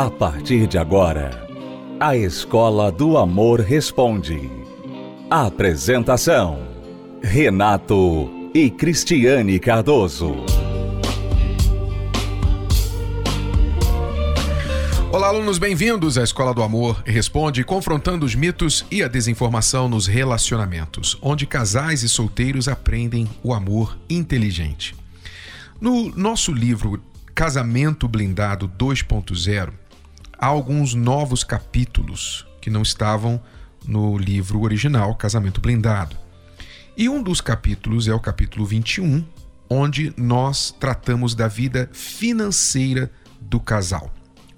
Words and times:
A 0.00 0.10
partir 0.10 0.66
de 0.66 0.78
agora, 0.78 1.46
a 2.00 2.16
Escola 2.16 2.90
do 2.90 3.18
Amor 3.18 3.60
Responde. 3.60 4.50
Apresentação: 5.28 6.66
Renato 7.22 8.30
e 8.54 8.70
Cristiane 8.70 9.58
Cardoso. 9.58 10.36
Olá, 15.12 15.28
alunos, 15.28 15.58
bem-vindos 15.58 16.16
à 16.16 16.22
Escola 16.22 16.54
do 16.54 16.62
Amor 16.62 17.02
Responde, 17.04 17.62
confrontando 17.62 18.24
os 18.24 18.34
mitos 18.34 18.86
e 18.90 19.02
a 19.02 19.06
desinformação 19.06 19.86
nos 19.86 20.06
relacionamentos, 20.06 21.18
onde 21.20 21.44
casais 21.44 22.02
e 22.02 22.08
solteiros 22.08 22.68
aprendem 22.68 23.28
o 23.42 23.52
amor 23.52 23.98
inteligente. 24.08 24.94
No 25.78 26.08
nosso 26.16 26.54
livro 26.54 27.02
Casamento 27.34 28.08
Blindado 28.08 28.66
2.0, 28.78 29.79
há 30.40 30.46
alguns 30.46 30.94
novos 30.94 31.44
capítulos 31.44 32.46
que 32.60 32.70
não 32.70 32.82
estavam 32.82 33.40
no 33.86 34.16
livro 34.16 34.62
original 34.62 35.14
Casamento 35.14 35.60
Blindado. 35.60 36.16
E 36.96 37.08
um 37.08 37.22
dos 37.22 37.40
capítulos 37.40 38.08
é 38.08 38.14
o 38.14 38.20
capítulo 38.20 38.64
21, 38.64 39.24
onde 39.68 40.12
nós 40.16 40.74
tratamos 40.80 41.34
da 41.34 41.46
vida 41.46 41.88
financeira 41.92 43.10
do 43.40 43.60
casal 43.60 44.12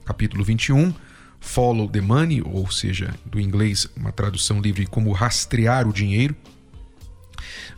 capítulo 0.05 0.45
21, 0.45 0.93
Follow 1.41 1.89
the 1.89 2.01
Money, 2.01 2.43
ou 2.45 2.71
seja, 2.71 3.15
do 3.25 3.41
inglês, 3.41 3.89
uma 3.97 4.13
tradução 4.13 4.61
livre 4.61 4.87
como 4.87 5.13
rastrear 5.13 5.89
o 5.89 5.93
dinheiro. 5.93 6.37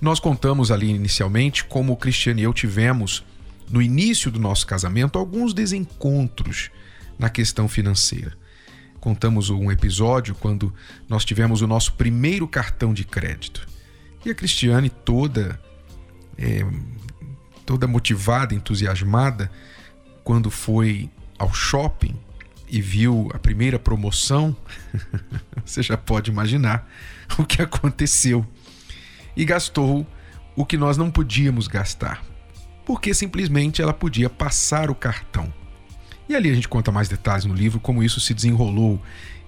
Nós 0.00 0.20
contamos 0.20 0.70
ali 0.70 0.90
inicialmente 0.90 1.64
como 1.64 1.92
o 1.92 1.96
Cristiano 1.96 2.40
e 2.40 2.42
eu 2.42 2.52
tivemos, 2.52 3.24
no 3.70 3.80
início 3.80 4.30
do 4.30 4.38
nosso 4.38 4.66
casamento, 4.66 5.18
alguns 5.18 5.54
desencontros 5.54 6.70
na 7.18 7.28
questão 7.28 7.68
financeira. 7.68 8.36
Contamos 9.00 9.50
um 9.50 9.70
episódio 9.70 10.34
quando 10.34 10.72
nós 11.08 11.24
tivemos 11.24 11.60
o 11.60 11.66
nosso 11.66 11.92
primeiro 11.94 12.48
cartão 12.48 12.94
de 12.94 13.04
crédito. 13.04 13.66
E 14.24 14.30
a 14.30 14.34
Cristiane, 14.34 14.88
toda, 14.88 15.60
é, 16.38 16.64
toda 17.66 17.86
motivada, 17.86 18.54
entusiasmada, 18.54 19.50
quando 20.22 20.50
foi 20.50 21.10
ao 21.38 21.52
shopping 21.52 22.18
e 22.66 22.80
viu 22.80 23.30
a 23.34 23.38
primeira 23.38 23.78
promoção, 23.78 24.56
você 25.64 25.82
já 25.82 25.98
pode 25.98 26.30
imaginar 26.30 26.88
o 27.38 27.44
que 27.44 27.60
aconteceu. 27.60 28.46
E 29.36 29.44
gastou 29.44 30.06
o 30.56 30.64
que 30.64 30.78
nós 30.78 30.96
não 30.96 31.10
podíamos 31.10 31.66
gastar, 31.66 32.24
porque 32.86 33.12
simplesmente 33.12 33.82
ela 33.82 33.92
podia 33.92 34.30
passar 34.30 34.90
o 34.90 34.94
cartão. 34.94 35.52
E 36.28 36.34
ali 36.34 36.50
a 36.50 36.54
gente 36.54 36.68
conta 36.68 36.90
mais 36.90 37.08
detalhes 37.08 37.44
no 37.44 37.54
livro, 37.54 37.78
como 37.78 38.02
isso 38.02 38.20
se 38.20 38.32
desenrolou 38.32 39.00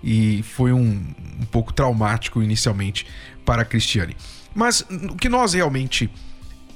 e 0.02 0.42
foi 0.42 0.72
um, 0.72 1.02
um 1.40 1.46
pouco 1.50 1.72
traumático 1.72 2.42
inicialmente 2.42 3.06
para 3.44 3.62
a 3.62 3.64
Cristiane. 3.64 4.16
Mas 4.54 4.80
o 5.10 5.16
que 5.16 5.28
nós 5.28 5.54
realmente 5.54 6.10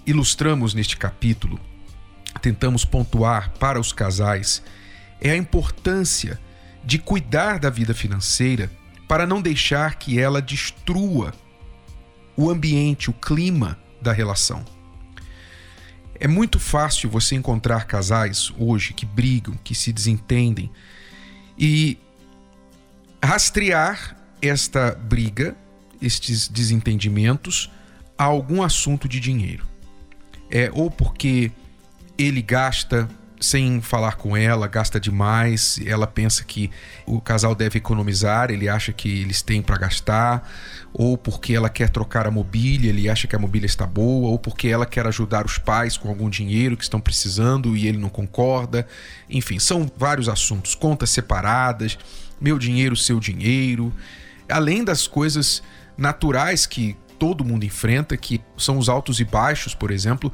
ilustramos 0.06 0.74
neste 0.74 0.96
capítulo, 0.96 1.60
tentamos 2.40 2.84
pontuar 2.84 3.50
para 3.58 3.78
os 3.78 3.92
casais 3.92 4.62
é 5.20 5.30
a 5.30 5.36
importância 5.36 6.40
de 6.84 6.98
cuidar 6.98 7.58
da 7.58 7.68
vida 7.68 7.92
financeira 7.92 8.70
para 9.06 9.26
não 9.26 9.42
deixar 9.42 9.96
que 9.96 10.18
ela 10.18 10.40
destrua 10.40 11.34
o 12.36 12.50
ambiente, 12.50 13.10
o 13.10 13.12
clima 13.12 13.78
da 14.00 14.12
relação. 14.12 14.64
É 16.20 16.28
muito 16.28 16.58
fácil 16.58 17.08
você 17.08 17.34
encontrar 17.34 17.86
casais 17.86 18.52
hoje 18.58 18.92
que 18.92 19.06
brigam, 19.06 19.58
que 19.64 19.74
se 19.74 19.90
desentendem 19.90 20.70
e 21.58 21.98
rastrear 23.25 24.16
esta 24.42 24.94
briga, 24.94 25.56
estes 26.00 26.47
desentendimentos 26.47 27.70
a 28.19 28.25
algum 28.25 28.62
assunto 28.62 29.08
de 29.08 29.19
dinheiro. 29.19 29.66
É 30.50 30.70
ou 30.75 30.91
porque 30.91 31.50
ele 32.19 32.42
gasta 32.42 33.08
sem 33.40 33.80
falar 33.80 34.16
com 34.16 34.36
ela, 34.36 34.68
gasta 34.68 35.00
demais, 35.00 35.80
ela 35.86 36.06
pensa 36.06 36.44
que 36.44 36.70
o 37.06 37.20
casal 37.22 37.54
deve 37.54 37.78
economizar, 37.78 38.50
ele 38.50 38.68
acha 38.68 38.92
que 38.92 39.22
eles 39.22 39.40
têm 39.40 39.62
para 39.62 39.78
gastar, 39.78 40.46
ou 40.92 41.16
porque 41.16 41.54
ela 41.54 41.70
quer 41.70 41.88
trocar 41.88 42.26
a 42.26 42.30
mobília, 42.30 42.90
ele 42.90 43.08
acha 43.08 43.26
que 43.26 43.34
a 43.34 43.38
mobília 43.38 43.66
está 43.66 43.86
boa, 43.86 44.28
ou 44.28 44.38
porque 44.38 44.68
ela 44.68 44.84
quer 44.84 45.06
ajudar 45.06 45.46
os 45.46 45.56
pais 45.56 45.96
com 45.96 46.10
algum 46.10 46.28
dinheiro 46.28 46.76
que 46.76 46.82
estão 46.82 47.00
precisando 47.00 47.74
e 47.74 47.86
ele 47.86 47.96
não 47.96 48.10
concorda. 48.10 48.86
Enfim, 49.28 49.58
são 49.58 49.90
vários 49.96 50.28
assuntos, 50.28 50.74
contas 50.74 51.08
separadas, 51.08 51.98
meu 52.38 52.58
dinheiro, 52.58 52.94
seu 52.94 53.18
dinheiro, 53.18 53.90
além 54.50 54.84
das 54.84 55.06
coisas 55.06 55.62
naturais 55.96 56.66
que 56.66 56.94
todo 57.18 57.44
mundo 57.44 57.64
enfrenta, 57.64 58.16
que 58.18 58.40
são 58.58 58.76
os 58.76 58.88
altos 58.90 59.18
e 59.18 59.24
baixos, 59.24 59.74
por 59.74 59.90
exemplo, 59.90 60.30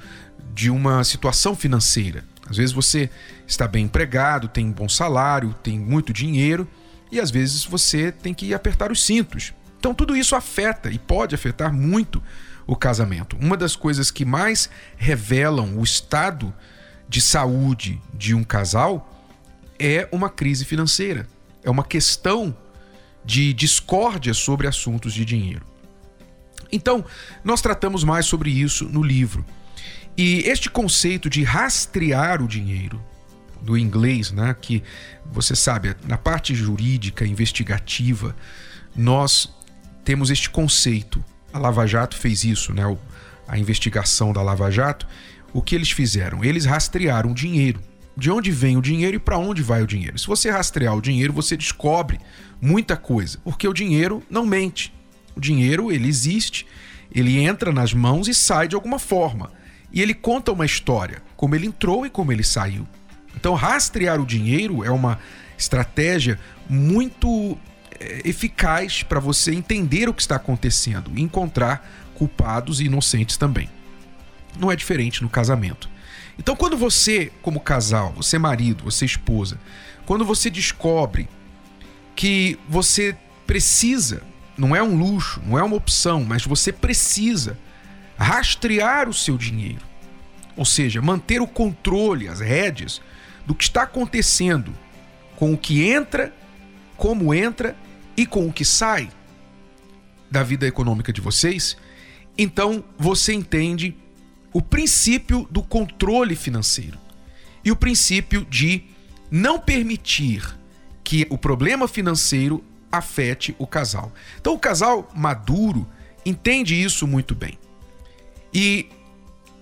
de 0.52 0.70
uma 0.70 1.04
situação 1.04 1.54
financeira 1.54 2.24
às 2.48 2.56
vezes 2.56 2.72
você 2.72 3.10
está 3.46 3.66
bem 3.66 3.84
empregado, 3.84 4.48
tem 4.48 4.66
um 4.66 4.72
bom 4.72 4.88
salário, 4.88 5.54
tem 5.62 5.78
muito 5.78 6.12
dinheiro 6.12 6.66
e 7.10 7.20
às 7.20 7.30
vezes 7.30 7.64
você 7.64 8.12
tem 8.12 8.32
que 8.32 8.54
apertar 8.54 8.90
os 8.90 9.02
cintos. 9.02 9.52
Então 9.78 9.94
tudo 9.94 10.16
isso 10.16 10.34
afeta 10.34 10.90
e 10.90 10.98
pode 10.98 11.34
afetar 11.34 11.72
muito 11.72 12.22
o 12.66 12.74
casamento. 12.74 13.36
Uma 13.40 13.56
das 13.56 13.76
coisas 13.76 14.10
que 14.10 14.24
mais 14.24 14.68
revelam 14.96 15.76
o 15.78 15.84
estado 15.84 16.52
de 17.08 17.20
saúde 17.20 18.00
de 18.12 18.34
um 18.34 18.42
casal 18.42 19.12
é 19.78 20.08
uma 20.10 20.28
crise 20.28 20.64
financeira, 20.64 21.28
é 21.62 21.70
uma 21.70 21.84
questão 21.84 22.56
de 23.24 23.52
discórdia 23.52 24.32
sobre 24.32 24.66
assuntos 24.66 25.12
de 25.12 25.24
dinheiro. 25.24 25.66
Então, 26.70 27.04
nós 27.44 27.60
tratamos 27.60 28.02
mais 28.04 28.26
sobre 28.26 28.50
isso 28.50 28.84
no 28.86 29.02
livro. 29.02 29.44
E 30.16 30.40
este 30.46 30.70
conceito 30.70 31.28
de 31.28 31.42
rastrear 31.42 32.42
o 32.42 32.48
dinheiro, 32.48 33.02
do 33.60 33.76
inglês, 33.76 34.30
né, 34.30 34.56
que 34.58 34.82
você 35.30 35.54
sabe, 35.54 35.94
na 36.06 36.16
parte 36.16 36.54
jurídica, 36.54 37.26
investigativa, 37.26 38.34
nós 38.94 39.52
temos 40.04 40.30
este 40.30 40.48
conceito. 40.48 41.22
A 41.52 41.58
Lava 41.58 41.86
Jato 41.86 42.16
fez 42.16 42.44
isso, 42.44 42.72
né, 42.72 42.82
a 43.46 43.58
investigação 43.58 44.32
da 44.32 44.40
Lava 44.40 44.70
Jato. 44.70 45.06
O 45.52 45.60
que 45.60 45.74
eles 45.74 45.90
fizeram? 45.90 46.44
Eles 46.44 46.64
rastrearam 46.64 47.32
o 47.32 47.34
dinheiro. 47.34 47.80
De 48.16 48.30
onde 48.30 48.50
vem 48.50 48.78
o 48.78 48.82
dinheiro 48.82 49.16
e 49.16 49.20
para 49.20 49.36
onde 49.36 49.62
vai 49.62 49.82
o 49.82 49.86
dinheiro? 49.86 50.18
Se 50.18 50.26
você 50.26 50.50
rastrear 50.50 50.96
o 50.96 51.02
dinheiro, 51.02 51.32
você 51.32 51.56
descobre 51.56 52.18
muita 52.60 52.96
coisa, 52.96 53.38
porque 53.44 53.68
o 53.68 53.74
dinheiro 53.74 54.22
não 54.30 54.46
mente. 54.46 54.94
O 55.36 55.40
dinheiro, 55.40 55.92
ele 55.92 56.08
existe, 56.08 56.66
ele 57.14 57.38
entra 57.38 57.70
nas 57.70 57.92
mãos 57.92 58.26
e 58.26 58.34
sai 58.34 58.68
de 58.68 58.74
alguma 58.74 58.98
forma. 58.98 59.50
E 59.96 60.02
ele 60.02 60.12
conta 60.12 60.52
uma 60.52 60.66
história, 60.66 61.22
como 61.38 61.54
ele 61.54 61.66
entrou 61.66 62.04
e 62.04 62.10
como 62.10 62.30
ele 62.30 62.44
saiu. 62.44 62.86
Então, 63.34 63.54
rastrear 63.54 64.20
o 64.20 64.26
dinheiro 64.26 64.84
é 64.84 64.90
uma 64.90 65.18
estratégia 65.56 66.38
muito 66.68 67.56
é, 67.98 68.20
eficaz 68.28 69.02
para 69.02 69.18
você 69.18 69.54
entender 69.54 70.06
o 70.06 70.12
que 70.12 70.20
está 70.20 70.36
acontecendo 70.36 71.10
e 71.14 71.22
encontrar 71.22 71.88
culpados 72.14 72.78
e 72.78 72.84
inocentes 72.84 73.38
também. 73.38 73.70
Não 74.58 74.70
é 74.70 74.76
diferente 74.76 75.22
no 75.22 75.30
casamento. 75.30 75.88
Então, 76.38 76.54
quando 76.54 76.76
você, 76.76 77.32
como 77.40 77.58
casal, 77.58 78.12
você 78.12 78.38
marido, 78.38 78.84
você 78.84 79.06
esposa, 79.06 79.58
quando 80.04 80.26
você 80.26 80.50
descobre 80.50 81.26
que 82.14 82.58
você 82.68 83.16
precisa, 83.46 84.22
não 84.58 84.76
é 84.76 84.82
um 84.82 84.94
luxo, 84.94 85.40
não 85.46 85.58
é 85.58 85.62
uma 85.62 85.76
opção, 85.76 86.22
mas 86.22 86.44
você 86.44 86.70
precisa 86.70 87.56
rastrear 88.16 89.08
o 89.08 89.14
seu 89.14 89.36
dinheiro, 89.36 89.82
ou 90.56 90.64
seja, 90.64 91.02
manter 91.02 91.40
o 91.40 91.46
controle, 91.46 92.28
as 92.28 92.40
rédeas 92.40 93.00
do 93.44 93.54
que 93.54 93.64
está 93.64 93.82
acontecendo 93.82 94.72
com 95.36 95.52
o 95.52 95.58
que 95.58 95.86
entra, 95.88 96.32
como 96.96 97.34
entra 97.34 97.76
e 98.16 98.26
com 98.26 98.46
o 98.46 98.52
que 98.52 98.64
sai 98.64 99.10
da 100.30 100.42
vida 100.42 100.66
econômica 100.66 101.12
de 101.12 101.20
vocês, 101.20 101.76
então 102.36 102.82
você 102.98 103.32
entende 103.32 103.96
o 104.52 104.62
princípio 104.62 105.46
do 105.50 105.62
controle 105.62 106.34
financeiro 106.34 106.98
e 107.64 107.70
o 107.70 107.76
princípio 107.76 108.44
de 108.44 108.84
não 109.30 109.58
permitir 109.58 110.56
que 111.04 111.26
o 111.30 111.38
problema 111.38 111.86
financeiro 111.86 112.64
afete 112.90 113.54
o 113.58 113.66
casal. 113.66 114.12
Então 114.40 114.54
o 114.54 114.58
casal 114.58 115.08
maduro 115.14 115.86
entende 116.24 116.80
isso 116.80 117.06
muito 117.06 117.34
bem. 117.34 117.58
E 118.56 118.88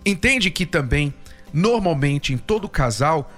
entende 0.06 0.52
que 0.52 0.64
também, 0.64 1.12
normalmente, 1.52 2.32
em 2.32 2.38
todo 2.38 2.68
casal, 2.68 3.28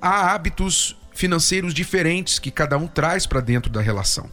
há 0.00 0.32
hábitos 0.32 0.96
financeiros 1.12 1.74
diferentes 1.74 2.38
que 2.38 2.52
cada 2.52 2.78
um 2.78 2.86
traz 2.86 3.26
para 3.26 3.40
dentro 3.40 3.68
da 3.68 3.80
relação. 3.80 4.30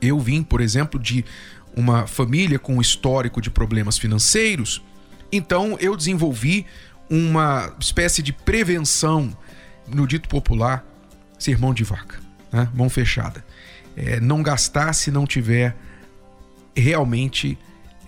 Eu 0.00 0.20
vim, 0.20 0.44
por 0.44 0.60
exemplo, 0.60 1.00
de 1.00 1.24
uma 1.74 2.06
família 2.06 2.60
com 2.60 2.76
um 2.76 2.80
histórico 2.80 3.40
de 3.40 3.50
problemas 3.50 3.98
financeiros, 3.98 4.80
então 5.32 5.76
eu 5.80 5.96
desenvolvi 5.96 6.64
uma 7.08 7.74
espécie 7.80 8.22
de 8.22 8.32
prevenção, 8.32 9.36
no 9.88 10.06
dito 10.06 10.28
popular, 10.28 10.84
ser 11.36 11.58
mão 11.58 11.74
de 11.74 11.82
vaca, 11.82 12.20
né? 12.52 12.68
mão 12.72 12.88
fechada. 12.88 13.44
É, 13.96 14.20
não 14.20 14.44
gastar 14.44 14.92
se 14.92 15.10
não 15.10 15.26
tiver 15.26 15.74
realmente 16.76 17.58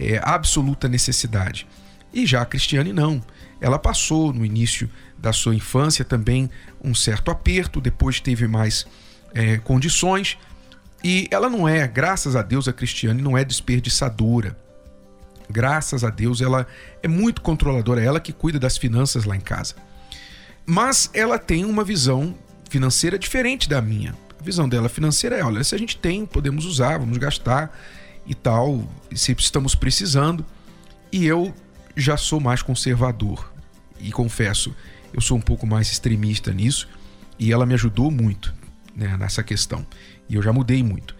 é, 0.02 0.20
absoluta 0.22 0.88
necessidade. 0.88 1.66
E 2.12 2.26
já 2.26 2.42
a 2.42 2.46
Cristiane 2.46 2.92
não. 2.92 3.22
Ela 3.60 3.78
passou 3.78 4.32
no 4.32 4.44
início 4.44 4.90
da 5.16 5.32
sua 5.32 5.54
infância 5.54 6.04
também 6.04 6.50
um 6.82 6.94
certo 6.94 7.30
aperto, 7.30 7.80
depois 7.80 8.20
teve 8.20 8.46
mais 8.46 8.86
é, 9.32 9.58
condições. 9.58 10.36
E 11.02 11.28
ela 11.30 11.48
não 11.48 11.68
é, 11.68 11.86
graças 11.86 12.36
a 12.36 12.42
Deus, 12.42 12.68
a 12.68 12.72
Cristiane 12.72 13.22
não 13.22 13.38
é 13.38 13.44
desperdiçadora. 13.44 14.56
Graças 15.48 16.02
a 16.04 16.10
Deus, 16.10 16.40
ela 16.40 16.66
é 17.02 17.08
muito 17.08 17.40
controladora, 17.40 18.00
é 18.00 18.06
ela 18.06 18.20
que 18.20 18.32
cuida 18.32 18.58
das 18.58 18.76
finanças 18.76 19.24
lá 19.24 19.36
em 19.36 19.40
casa. 19.40 19.74
Mas 20.64 21.10
ela 21.12 21.38
tem 21.38 21.64
uma 21.64 21.84
visão 21.84 22.34
financeira 22.68 23.18
diferente 23.18 23.68
da 23.68 23.82
minha. 23.82 24.14
A 24.40 24.42
visão 24.42 24.68
dela 24.68 24.88
financeira 24.88 25.36
é: 25.36 25.44
olha, 25.44 25.62
se 25.62 25.74
a 25.74 25.78
gente 25.78 25.96
tem, 25.96 26.24
podemos 26.24 26.64
usar, 26.64 26.98
vamos 26.98 27.18
gastar 27.18 27.76
e 28.26 28.34
tal, 28.34 28.86
se 29.14 29.32
estamos 29.32 29.74
precisando. 29.74 30.44
E 31.10 31.26
eu 31.26 31.54
já 31.96 32.16
sou 32.16 32.40
mais 32.40 32.62
conservador. 32.62 33.52
E 34.00 34.10
confesso, 34.10 34.74
eu 35.12 35.20
sou 35.20 35.36
um 35.36 35.40
pouco 35.40 35.66
mais 35.66 35.90
extremista 35.90 36.52
nisso. 36.52 36.88
E 37.38 37.52
ela 37.52 37.66
me 37.66 37.74
ajudou 37.74 38.10
muito 38.10 38.54
né, 38.94 39.16
nessa 39.16 39.42
questão. 39.42 39.86
E 40.28 40.34
eu 40.34 40.42
já 40.42 40.52
mudei 40.52 40.82
muito. 40.82 41.14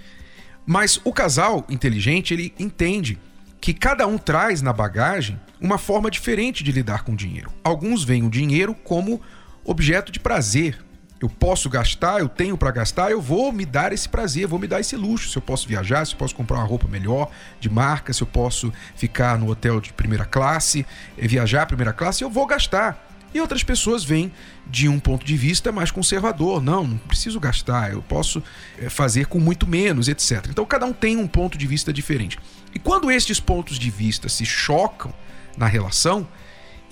Mas 0.64 1.00
o 1.04 1.12
casal 1.12 1.66
inteligente, 1.68 2.32
ele 2.32 2.54
entende 2.58 3.18
que 3.60 3.74
cada 3.74 4.06
um 4.06 4.18
traz 4.18 4.62
na 4.62 4.72
bagagem 4.72 5.38
uma 5.60 5.78
forma 5.78 6.10
diferente 6.10 6.64
de 6.64 6.72
lidar 6.72 7.04
com 7.04 7.12
o 7.12 7.16
dinheiro. 7.16 7.52
Alguns 7.62 8.02
veem 8.02 8.24
o 8.24 8.30
dinheiro 8.30 8.74
como 8.74 9.20
objeto 9.64 10.10
de 10.10 10.18
prazer, 10.18 10.78
eu 11.22 11.28
posso 11.28 11.70
gastar, 11.70 12.18
eu 12.18 12.28
tenho 12.28 12.58
para 12.58 12.70
gastar, 12.72 13.12
eu 13.12 13.20
vou 13.20 13.52
me 13.52 13.64
dar 13.64 13.92
esse 13.92 14.08
prazer, 14.08 14.46
vou 14.46 14.58
me 14.58 14.66
dar 14.66 14.80
esse 14.80 14.96
luxo. 14.96 15.30
Se 15.30 15.38
eu 15.38 15.42
posso 15.42 15.68
viajar, 15.68 16.04
se 16.04 16.14
eu 16.14 16.18
posso 16.18 16.34
comprar 16.34 16.58
uma 16.58 16.66
roupa 16.66 16.88
melhor, 16.88 17.30
de 17.60 17.70
marca, 17.70 18.12
se 18.12 18.22
eu 18.22 18.26
posso 18.26 18.72
ficar 18.96 19.38
no 19.38 19.48
hotel 19.48 19.80
de 19.80 19.92
primeira 19.92 20.24
classe, 20.24 20.84
eh, 21.16 21.28
viajar 21.28 21.66
primeira 21.66 21.92
classe, 21.92 22.24
eu 22.24 22.30
vou 22.30 22.44
gastar. 22.44 23.08
E 23.32 23.40
outras 23.40 23.62
pessoas 23.62 24.04
vêm 24.04 24.32
de 24.66 24.88
um 24.88 24.98
ponto 24.98 25.24
de 25.24 25.36
vista 25.36 25.70
mais 25.70 25.90
conservador. 25.90 26.60
Não, 26.60 26.84
não 26.84 26.98
preciso 26.98 27.38
gastar, 27.38 27.92
eu 27.92 28.02
posso 28.02 28.42
eh, 28.78 28.90
fazer 28.90 29.26
com 29.26 29.38
muito 29.38 29.66
menos, 29.66 30.08
etc. 30.08 30.46
Então 30.50 30.66
cada 30.66 30.84
um 30.86 30.92
tem 30.92 31.16
um 31.16 31.28
ponto 31.28 31.56
de 31.56 31.66
vista 31.68 31.92
diferente. 31.92 32.36
E 32.74 32.80
quando 32.80 33.10
estes 33.12 33.38
pontos 33.38 33.78
de 33.78 33.90
vista 33.90 34.28
se 34.28 34.44
chocam 34.44 35.14
na 35.56 35.66
relação, 35.66 36.26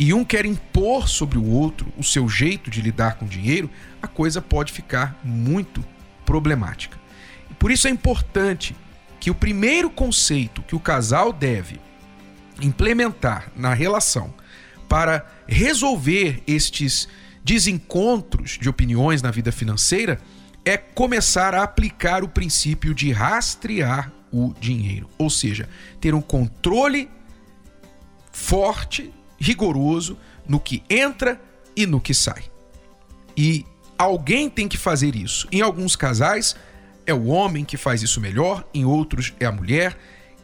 e 0.00 0.14
um 0.14 0.25
quer 0.25 0.47
impor 0.47 1.11
sobre 1.11 1.37
o 1.37 1.44
outro 1.44 1.93
o 1.94 2.02
seu 2.02 2.26
jeito 2.26 2.70
de 2.70 2.81
lidar 2.81 3.17
com 3.17 3.26
o 3.26 3.29
dinheiro, 3.29 3.69
a 4.00 4.08
coisa 4.08 4.41
pode 4.41 4.73
ficar 4.73 5.20
muito 5.23 5.85
problemática. 6.25 6.99
Por 7.58 7.70
isso 7.70 7.87
é 7.87 7.91
importante 7.91 8.75
que 9.20 9.31
o 9.31 9.35
primeiro 9.35 9.91
conceito 9.91 10.62
que 10.62 10.75
o 10.75 10.81
casal 10.81 11.35
deve 11.35 11.79
implementar 12.62 13.52
na 13.55 13.75
relação 13.75 14.32
para 14.88 15.26
resolver 15.47 16.43
estes 16.47 17.06
desencontros 17.44 18.56
de 18.58 18.70
opiniões 18.70 19.20
na 19.20 19.31
vida 19.31 19.52
financeira 19.52 20.19
é 20.64 20.79
começar 20.79 21.55
a 21.55 21.62
aplicar 21.62 22.25
o 22.25 22.29
princípio 22.29 22.94
de 22.94 23.12
rastrear 23.12 24.11
o 24.32 24.55
dinheiro, 24.58 25.11
ou 25.19 25.29
seja, 25.29 25.69
ter 26.00 26.14
um 26.14 26.23
controle 26.23 27.11
forte 28.32 29.12
rigoroso 29.41 30.19
no 30.47 30.61
que 30.61 30.83
entra 30.89 31.41
e 31.75 31.87
no 31.87 32.01
que 32.01 32.13
sai. 32.13 32.45
E 33.37 33.65
alguém 33.97 34.51
tem 34.51 34.69
que 34.69 34.77
fazer 34.77 35.17
isso. 35.17 35.49
Em 35.51 35.63
alguns 35.63 35.97
casais 35.97 36.55
é 37.07 37.15
o 37.15 37.27
homem 37.27 37.65
que 37.65 37.77
faz 37.77 38.03
isso 38.03 38.21
melhor, 38.21 38.69
em 38.75 38.85
outros 38.85 39.33
é 39.41 39.47
a 39.47 39.53
mulher. 39.53 39.97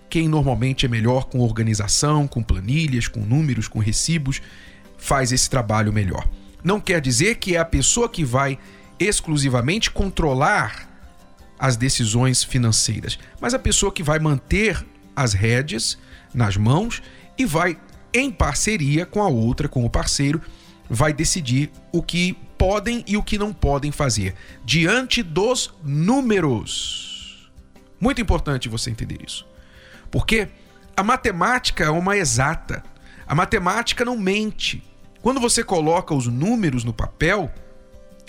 Quem 0.08 0.28
normalmente 0.28 0.86
é 0.86 0.88
melhor 0.88 1.26
com 1.26 1.40
organização, 1.40 2.26
com 2.26 2.42
planilhas, 2.42 3.06
com 3.06 3.20
números, 3.20 3.68
com 3.68 3.78
recibos, 3.78 4.40
faz 4.96 5.32
esse 5.32 5.50
trabalho 5.50 5.92
melhor. 5.92 6.26
Não 6.64 6.80
quer 6.80 7.00
dizer 7.00 7.36
que 7.36 7.54
é 7.54 7.58
a 7.58 7.64
pessoa 7.64 8.08
que 8.08 8.24
vai 8.24 8.58
exclusivamente 8.98 9.90
controlar 9.90 10.88
as 11.58 11.76
decisões 11.76 12.42
financeiras, 12.42 13.18
mas 13.40 13.54
a 13.54 13.58
pessoa 13.58 13.92
que 13.92 14.02
vai 14.02 14.18
manter 14.18 14.84
as 15.14 15.32
rédeas 15.32 15.98
nas 16.34 16.56
mãos 16.56 17.02
e 17.38 17.44
vai 17.44 17.78
em 18.16 18.30
parceria 18.30 19.04
com 19.04 19.22
a 19.22 19.28
outra, 19.28 19.68
com 19.68 19.84
o 19.84 19.90
parceiro, 19.90 20.40
vai 20.88 21.12
decidir 21.12 21.70
o 21.92 22.02
que 22.02 22.36
podem 22.56 23.04
e 23.06 23.16
o 23.16 23.22
que 23.22 23.38
não 23.38 23.52
podem 23.52 23.92
fazer 23.92 24.34
diante 24.64 25.22
dos 25.22 25.72
números. 25.82 27.50
Muito 28.00 28.20
importante 28.20 28.68
você 28.68 28.90
entender 28.90 29.18
isso. 29.26 29.46
Porque 30.10 30.48
a 30.96 31.02
matemática 31.02 31.84
é 31.84 31.90
uma 31.90 32.16
exata. 32.16 32.82
A 33.26 33.34
matemática 33.34 34.04
não 34.04 34.16
mente. 34.16 34.82
Quando 35.20 35.40
você 35.40 35.64
coloca 35.64 36.14
os 36.14 36.26
números 36.26 36.84
no 36.84 36.92
papel, 36.92 37.50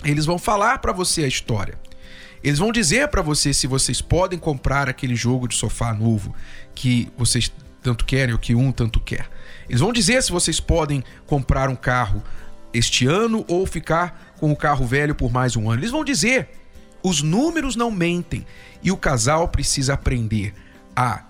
eles 0.04 0.26
vão 0.26 0.38
falar 0.38 0.78
para 0.78 0.92
você 0.92 1.24
a 1.24 1.28
história. 1.28 1.78
Eles 2.42 2.58
vão 2.58 2.70
dizer 2.72 3.08
para 3.08 3.22
você 3.22 3.52
se 3.52 3.66
vocês 3.66 4.00
podem 4.00 4.38
comprar 4.38 4.88
aquele 4.88 5.14
jogo 5.14 5.48
de 5.48 5.56
sofá 5.56 5.92
novo 5.92 6.34
que 6.74 7.08
vocês 7.16 7.52
tanto 7.82 8.04
querem 8.04 8.32
ou 8.32 8.38
que 8.38 8.54
um 8.54 8.72
tanto 8.72 9.00
quer. 9.00 9.28
Eles 9.68 9.80
vão 9.80 9.92
dizer 9.92 10.22
se 10.22 10.32
vocês 10.32 10.60
podem 10.60 11.04
comprar 11.26 11.68
um 11.68 11.76
carro 11.76 12.22
este 12.72 13.06
ano 13.06 13.44
ou 13.48 13.66
ficar 13.66 14.34
com 14.38 14.52
o 14.52 14.56
carro 14.56 14.86
velho 14.86 15.14
por 15.14 15.30
mais 15.30 15.56
um 15.56 15.70
ano. 15.70 15.80
Eles 15.80 15.90
vão 15.90 16.04
dizer. 16.04 16.48
Os 17.02 17.22
números 17.22 17.76
não 17.76 17.90
mentem 17.90 18.44
e 18.82 18.90
o 18.90 18.96
casal 18.96 19.48
precisa 19.48 19.94
aprender 19.94 20.52
a 20.96 21.22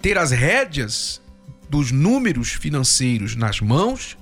ter 0.00 0.16
as 0.16 0.30
rédeas 0.30 1.20
dos 1.68 1.90
números 1.90 2.50
financeiros 2.50 3.34
nas 3.34 3.60
mãos 3.60 4.16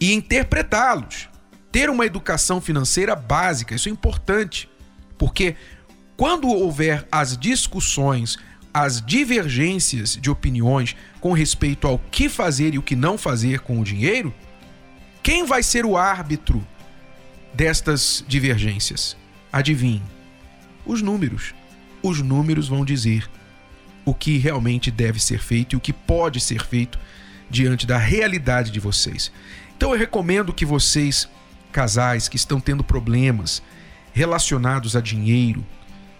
e 0.00 0.12
interpretá-los. 0.12 1.28
Ter 1.70 1.90
uma 1.90 2.06
educação 2.06 2.60
financeira 2.60 3.14
básica, 3.14 3.74
isso 3.74 3.88
é 3.88 3.92
importante, 3.92 4.68
porque 5.18 5.56
quando 6.16 6.48
houver 6.48 7.06
as 7.12 7.36
discussões, 7.36 8.38
as 8.78 9.00
divergências 9.00 10.18
de 10.20 10.28
opiniões 10.28 10.94
com 11.18 11.32
respeito 11.32 11.86
ao 11.86 11.98
que 11.98 12.28
fazer 12.28 12.74
e 12.74 12.78
o 12.78 12.82
que 12.82 12.94
não 12.94 13.16
fazer 13.16 13.60
com 13.60 13.80
o 13.80 13.82
dinheiro, 13.82 14.34
quem 15.22 15.46
vai 15.46 15.62
ser 15.62 15.86
o 15.86 15.96
árbitro 15.96 16.62
destas 17.54 18.22
divergências? 18.28 19.16
Adivinhe. 19.50 20.02
Os 20.84 21.00
números. 21.00 21.54
Os 22.02 22.20
números 22.20 22.68
vão 22.68 22.84
dizer 22.84 23.30
o 24.04 24.12
que 24.12 24.36
realmente 24.36 24.90
deve 24.90 25.20
ser 25.20 25.38
feito 25.38 25.72
e 25.72 25.76
o 25.78 25.80
que 25.80 25.94
pode 25.94 26.38
ser 26.38 26.62
feito 26.62 26.98
diante 27.48 27.86
da 27.86 27.96
realidade 27.96 28.70
de 28.70 28.78
vocês. 28.78 29.32
Então 29.74 29.92
eu 29.94 29.98
recomendo 29.98 30.52
que 30.52 30.66
vocês, 30.66 31.26
casais 31.72 32.28
que 32.28 32.36
estão 32.36 32.60
tendo 32.60 32.84
problemas 32.84 33.62
relacionados 34.12 34.94
a 34.94 35.00
dinheiro, 35.00 35.64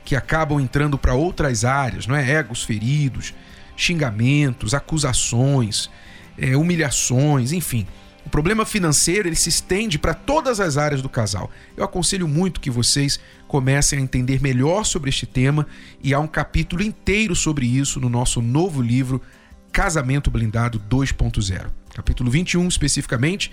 que 0.07 0.15
acabam 0.15 0.61
entrando 0.61 0.97
para 0.97 1.15
outras 1.15 1.65
áreas, 1.65 2.07
não 2.07 2.15
é? 2.15 2.31
Egos 2.31 2.63
feridos, 2.63 3.35
xingamentos, 3.77 4.73
acusações, 4.73 5.91
é, 6.39 6.57
humilhações, 6.57 7.51
enfim. 7.51 7.85
O 8.25 8.31
problema 8.31 8.65
financeiro 8.65 9.29
ele 9.29 9.35
se 9.35 9.49
estende 9.49 9.99
para 9.99 10.15
todas 10.15 10.61
as 10.61 10.77
áreas 10.77 11.03
do 11.03 11.09
casal. 11.09 11.51
Eu 11.77 11.83
aconselho 11.83 12.29
muito 12.29 12.61
que 12.61 12.71
vocês 12.71 13.19
comecem 13.49 13.99
a 13.99 14.03
entender 14.03 14.41
melhor 14.41 14.85
sobre 14.85 15.11
este 15.11 15.27
tema 15.27 15.67
e 16.01 16.15
há 16.15 16.21
um 16.21 16.29
capítulo 16.29 16.85
inteiro 16.85 17.35
sobre 17.35 17.67
isso 17.67 17.99
no 17.99 18.09
nosso 18.09 18.41
novo 18.41 18.81
livro 18.81 19.21
Casamento 19.73 20.31
Blindado 20.31 20.81
2.0. 20.89 21.67
Capítulo 21.93 22.31
21 22.31 22.69
especificamente, 22.69 23.51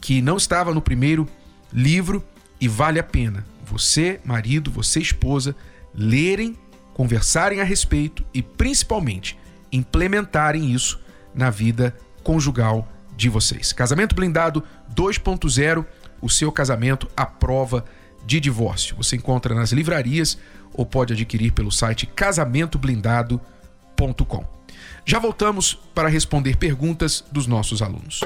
que 0.00 0.22
não 0.22 0.38
estava 0.38 0.72
no 0.72 0.80
primeiro 0.80 1.28
livro 1.70 2.24
e 2.58 2.66
vale 2.66 2.98
a 2.98 3.04
pena. 3.04 3.44
Você, 3.66 4.18
marido, 4.24 4.70
você, 4.70 4.98
esposa, 4.98 5.54
lerem, 5.94 6.58
conversarem 6.94 7.60
a 7.60 7.64
respeito 7.64 8.24
e 8.32 8.42
principalmente 8.42 9.38
implementarem 9.72 10.72
isso 10.72 11.00
na 11.34 11.50
vida 11.50 11.96
conjugal 12.22 12.88
de 13.16 13.28
vocês. 13.28 13.72
Casamento 13.72 14.14
Blindado 14.14 14.62
2.0, 14.94 15.84
o 16.20 16.28
seu 16.28 16.52
casamento 16.52 17.10
à 17.16 17.26
prova 17.26 17.84
de 18.26 18.38
divórcio. 18.40 18.96
Você 18.96 19.16
encontra 19.16 19.54
nas 19.54 19.72
livrarias 19.72 20.36
ou 20.72 20.86
pode 20.86 21.12
adquirir 21.12 21.52
pelo 21.52 21.70
site 21.70 22.06
casamentoblindado.com. 22.06 24.60
Já 25.04 25.18
voltamos 25.18 25.74
para 25.94 26.08
responder 26.08 26.56
perguntas 26.56 27.22
dos 27.30 27.46
nossos 27.46 27.82
alunos. 27.82 28.22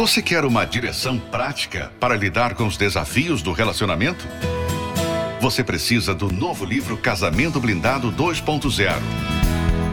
Você 0.00 0.22
quer 0.22 0.46
uma 0.46 0.64
direção 0.64 1.18
prática 1.18 1.92
para 2.00 2.16
lidar 2.16 2.54
com 2.54 2.66
os 2.66 2.78
desafios 2.78 3.42
do 3.42 3.52
relacionamento? 3.52 4.26
Você 5.42 5.62
precisa 5.62 6.14
do 6.14 6.32
novo 6.32 6.64
livro 6.64 6.96
Casamento 6.96 7.60
Blindado 7.60 8.10
2.0. 8.10 8.94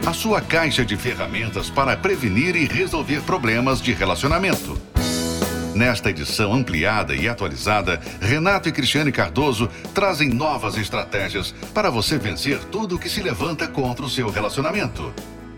A 0.06 0.12
sua 0.14 0.40
caixa 0.40 0.82
de 0.82 0.96
ferramentas 0.96 1.68
para 1.68 1.94
prevenir 1.94 2.56
e 2.56 2.64
resolver 2.64 3.20
problemas 3.20 3.82
de 3.82 3.92
relacionamento. 3.92 4.80
Nesta 5.74 6.08
edição 6.08 6.54
ampliada 6.54 7.14
e 7.14 7.28
atualizada, 7.28 8.00
Renato 8.18 8.66
e 8.66 8.72
Cristiane 8.72 9.12
Cardoso 9.12 9.68
trazem 9.92 10.30
novas 10.30 10.78
estratégias 10.78 11.54
para 11.74 11.90
você 11.90 12.16
vencer 12.16 12.64
tudo 12.70 12.98
que 12.98 13.10
se 13.10 13.20
levanta 13.20 13.68
contra 13.68 14.06
o 14.06 14.08
seu 14.08 14.30
relacionamento. 14.30 15.12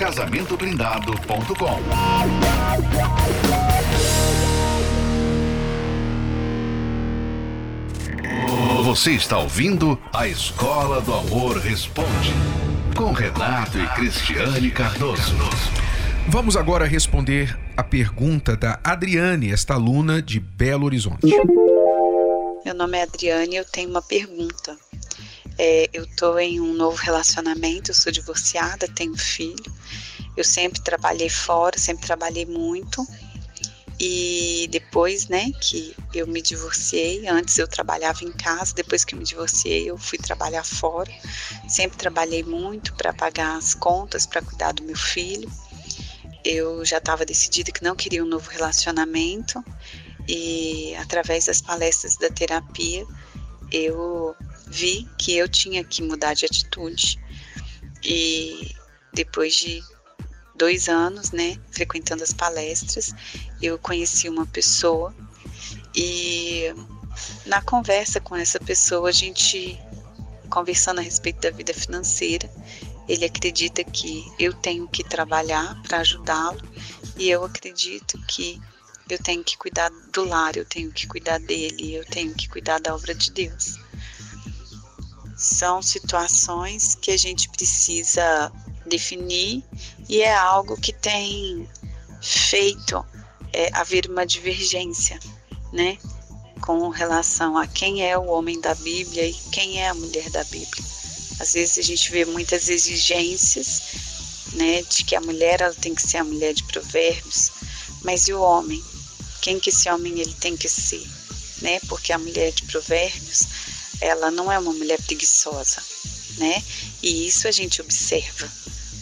Casamentoblindado.com. 0.00 1.78
Você 8.82 9.10
está 9.10 9.36
ouvindo 9.38 10.00
a 10.14 10.26
Escola 10.26 11.02
do 11.02 11.12
Amor 11.12 11.58
Responde 11.58 12.32
com 12.96 13.12
Renato 13.12 13.78
e 13.78 13.86
Cristiane 13.88 14.70
Cardoso. 14.70 15.34
Vamos 16.28 16.56
agora 16.56 16.86
responder 16.86 17.54
a 17.76 17.84
pergunta 17.84 18.56
da 18.56 18.80
Adriane, 18.82 19.52
esta 19.52 19.74
aluna 19.74 20.22
de 20.22 20.40
Belo 20.40 20.86
Horizonte. 20.86 21.26
Meu 22.64 22.74
nome 22.74 22.96
é 22.96 23.02
Adriane 23.02 23.52
e 23.52 23.58
eu 23.58 23.66
tenho 23.66 23.90
uma 23.90 24.00
pergunta. 24.00 24.78
É, 25.62 25.90
eu 25.92 26.04
estou 26.04 26.40
em 26.40 26.58
um 26.58 26.72
novo 26.72 26.96
relacionamento, 26.96 27.90
eu 27.90 27.94
sou 27.94 28.10
divorciada, 28.10 28.88
tenho 28.88 29.14
filho. 29.14 29.70
Eu 30.34 30.42
sempre 30.42 30.80
trabalhei 30.80 31.28
fora, 31.28 31.76
sempre 31.76 32.06
trabalhei 32.06 32.46
muito. 32.46 33.06
E 34.00 34.66
depois, 34.70 35.28
né, 35.28 35.50
que 35.60 35.94
eu 36.14 36.26
me 36.26 36.40
divorciei, 36.40 37.28
antes 37.28 37.58
eu 37.58 37.68
trabalhava 37.68 38.24
em 38.24 38.32
casa, 38.32 38.72
depois 38.74 39.04
que 39.04 39.14
eu 39.14 39.18
me 39.18 39.24
divorciei, 39.26 39.90
eu 39.90 39.98
fui 39.98 40.16
trabalhar 40.16 40.64
fora. 40.64 41.12
Sempre 41.68 41.98
trabalhei 41.98 42.42
muito 42.42 42.94
para 42.94 43.12
pagar 43.12 43.58
as 43.58 43.74
contas, 43.74 44.24
para 44.24 44.40
cuidar 44.40 44.72
do 44.72 44.82
meu 44.82 44.96
filho 44.96 45.46
eu 46.44 46.82
já 46.84 46.98
estava 46.98 47.24
decidida 47.24 47.70
que 47.70 47.84
não 47.84 47.94
queria 47.94 48.24
um 48.24 48.26
novo 48.26 48.48
relacionamento 48.50 49.62
e 50.26 50.94
através 50.96 51.46
das 51.46 51.60
palestras 51.60 52.16
da 52.16 52.30
terapia 52.30 53.06
eu 53.70 54.34
vi 54.66 55.08
que 55.18 55.36
eu 55.36 55.48
tinha 55.48 55.82
que 55.84 56.02
mudar 56.02 56.34
de 56.34 56.46
atitude. 56.46 57.18
E 58.02 58.74
depois 59.12 59.54
de 59.56 59.82
dois 60.54 60.88
anos, 60.88 61.32
né, 61.32 61.58
frequentando 61.70 62.22
as 62.22 62.32
palestras, 62.32 63.14
eu 63.60 63.78
conheci 63.78 64.28
uma 64.28 64.46
pessoa. 64.46 65.14
E 65.94 66.72
na 67.46 67.60
conversa 67.62 68.20
com 68.20 68.36
essa 68.36 68.60
pessoa 68.60 69.08
a 69.08 69.12
gente 69.12 69.78
conversando 70.48 70.98
a 70.98 71.02
respeito 71.02 71.40
da 71.40 71.50
vida 71.50 71.72
financeira, 71.72 72.50
ele 73.08 73.24
acredita 73.24 73.82
que 73.82 74.24
eu 74.38 74.52
tenho 74.52 74.86
que 74.88 75.02
trabalhar 75.02 75.80
para 75.82 75.98
ajudá-lo. 75.98 76.60
E 77.16 77.28
eu 77.28 77.44
acredito 77.44 78.18
que 78.26 78.60
eu 79.14 79.22
tenho 79.22 79.42
que 79.42 79.56
cuidar 79.56 79.90
do 80.12 80.24
lar, 80.24 80.56
eu 80.56 80.64
tenho 80.64 80.90
que 80.92 81.06
cuidar 81.06 81.38
dele, 81.38 81.94
eu 81.94 82.04
tenho 82.04 82.34
que 82.34 82.48
cuidar 82.48 82.80
da 82.80 82.94
obra 82.94 83.14
de 83.14 83.30
Deus. 83.30 83.76
São 85.36 85.80
situações 85.80 86.94
que 86.94 87.10
a 87.10 87.16
gente 87.16 87.48
precisa 87.48 88.52
definir 88.86 89.64
e 90.08 90.20
é 90.20 90.34
algo 90.34 90.80
que 90.80 90.92
tem 90.92 91.68
feito 92.20 93.04
é, 93.52 93.70
haver 93.72 94.06
uma 94.06 94.26
divergência, 94.26 95.18
né, 95.72 95.98
com 96.60 96.88
relação 96.88 97.56
a 97.56 97.66
quem 97.66 98.06
é 98.06 98.18
o 98.18 98.26
homem 98.26 98.60
da 98.60 98.74
Bíblia 98.74 99.26
e 99.26 99.34
quem 99.50 99.80
é 99.80 99.88
a 99.88 99.94
mulher 99.94 100.28
da 100.30 100.44
Bíblia. 100.44 100.84
Às 101.38 101.54
vezes 101.54 101.78
a 101.78 101.82
gente 101.82 102.10
vê 102.10 102.24
muitas 102.24 102.68
exigências, 102.68 103.82
né, 104.52 104.82
de 104.82 105.04
que 105.04 105.16
a 105.16 105.20
mulher 105.20 105.62
ela 105.62 105.74
tem 105.74 105.94
que 105.94 106.02
ser 106.02 106.18
a 106.18 106.24
mulher 106.24 106.52
de 106.52 106.64
provérbios, 106.64 107.50
mas 108.02 108.28
e 108.28 108.34
o 108.34 108.40
homem? 108.40 108.82
Quem 109.40 109.58
que 109.58 109.70
esse 109.70 109.88
homem 109.88 110.20
ele 110.20 110.34
tem 110.34 110.56
que 110.56 110.68
ser, 110.68 111.06
né? 111.62 111.80
Porque 111.88 112.12
a 112.12 112.18
mulher 112.18 112.52
de 112.52 112.62
provérbios, 112.64 113.46
ela 114.00 114.30
não 114.30 114.50
é 114.50 114.58
uma 114.58 114.72
mulher 114.72 115.00
preguiçosa, 115.02 115.82
né? 116.38 116.62
E 117.02 117.26
isso 117.26 117.48
a 117.48 117.50
gente 117.50 117.80
observa, 117.80 118.50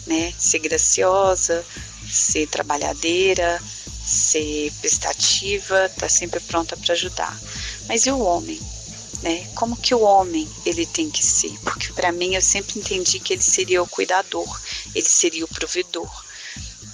né? 0.07 0.33
Ser 0.37 0.59
graciosa, 0.59 1.65
ser 2.09 2.47
trabalhadeira, 2.47 3.61
ser 4.05 4.71
prestativa, 4.79 5.89
tá 5.89 6.09
sempre 6.09 6.39
pronta 6.39 6.75
para 6.75 6.93
ajudar. 6.93 7.39
Mas 7.87 8.05
e 8.05 8.11
o 8.11 8.19
homem? 8.19 8.59
né? 9.21 9.47
Como 9.55 9.75
que 9.75 9.93
o 9.93 10.01
homem 10.01 10.47
ele 10.65 10.85
tem 10.85 11.09
que 11.09 11.25
ser? 11.25 11.57
Porque 11.63 11.91
para 11.93 12.11
mim 12.11 12.35
eu 12.35 12.41
sempre 12.41 12.79
entendi 12.79 13.19
que 13.19 13.33
ele 13.33 13.41
seria 13.41 13.81
o 13.81 13.87
cuidador, 13.87 14.59
ele 14.95 15.07
seria 15.07 15.45
o 15.45 15.47
provedor. 15.47 16.09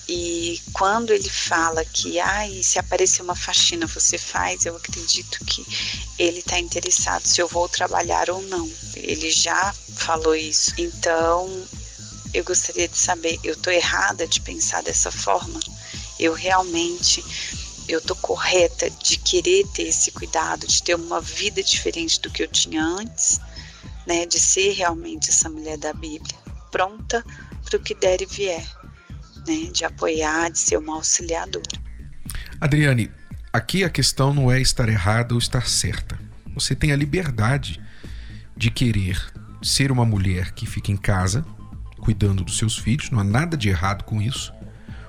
E 0.08 0.62
quando 0.72 1.12
ele 1.12 1.30
fala 1.30 1.84
que, 1.84 2.20
ai, 2.20 2.62
se 2.62 2.78
aparecer 2.78 3.24
uma 3.24 3.36
faxina 3.36 3.88
você 3.88 4.18
faz, 4.18 4.66
eu 4.66 4.76
acredito 4.76 5.44
que 5.46 5.66
ele 6.20 6.40
está 6.40 6.60
interessado 6.60 7.26
se 7.26 7.42
eu 7.42 7.48
vou 7.48 7.68
trabalhar 7.68 8.30
ou 8.30 8.42
não. 8.44 8.70
Ele 8.96 9.32
já 9.32 9.74
falou 9.96 10.36
isso. 10.36 10.74
Então, 10.78 11.50
eu 12.34 12.44
gostaria 12.44 12.88
de 12.88 12.98
saber, 12.98 13.40
eu 13.44 13.54
estou 13.54 13.74
errada 13.74 14.28
de 14.28 14.42
pensar 14.42 14.84
dessa 14.84 15.12
forma? 15.12 15.60
Eu 16.20 16.34
realmente 16.34 17.24
eu 17.88 18.02
tô 18.02 18.16
correta 18.16 18.90
de 18.90 19.18
querer 19.18 19.66
ter 19.68 19.84
esse 19.84 20.12
cuidado, 20.12 20.68
de 20.68 20.82
ter 20.82 20.96
uma 20.96 21.22
vida 21.22 21.62
diferente 21.62 22.20
do 22.20 22.30
que 22.30 22.44
eu 22.44 22.48
tinha 22.48 22.84
antes, 22.84 23.40
né, 24.06 24.26
de 24.26 24.40
ser 24.40 24.72
realmente 24.74 25.30
essa 25.30 25.50
mulher 25.50 25.78
da 25.78 25.94
Bíblia, 25.94 26.36
pronta 26.72 27.24
para 27.64 27.78
o 27.78 27.80
que 27.80 27.94
der 27.94 28.22
e 28.22 28.26
vier, 28.26 28.66
né, 29.48 29.70
de 29.72 29.86
apoiar, 29.86 30.52
de 30.52 30.60
ser 30.60 30.78
uma 30.78 30.96
auxiliadora. 30.96 31.64
Adriane, 32.60 33.12
aqui 33.52 33.84
a 33.84 33.90
questão 33.90 34.34
não 34.34 34.52
é 34.52 34.62
estar 34.62 34.90
errada 34.90 35.34
ou 35.34 35.40
estar 35.40 35.68
certa. 35.68 36.18
Você 36.54 36.76
tem 36.76 36.92
a 36.92 36.96
liberdade 36.96 37.82
de 38.56 38.72
querer 38.72 39.22
ser 39.62 39.92
uma 39.92 40.06
mulher 40.06 40.52
que 40.54 40.66
fica 40.66 40.92
em 40.92 40.98
casa, 40.98 41.46
cuidando 42.00 42.44
dos 42.44 42.58
seus 42.58 42.78
filhos, 42.78 43.10
não 43.10 43.20
há 43.20 43.24
nada 43.24 43.58
de 43.58 43.70
errado 43.70 44.04
com 44.04 44.22
isso 44.22 44.54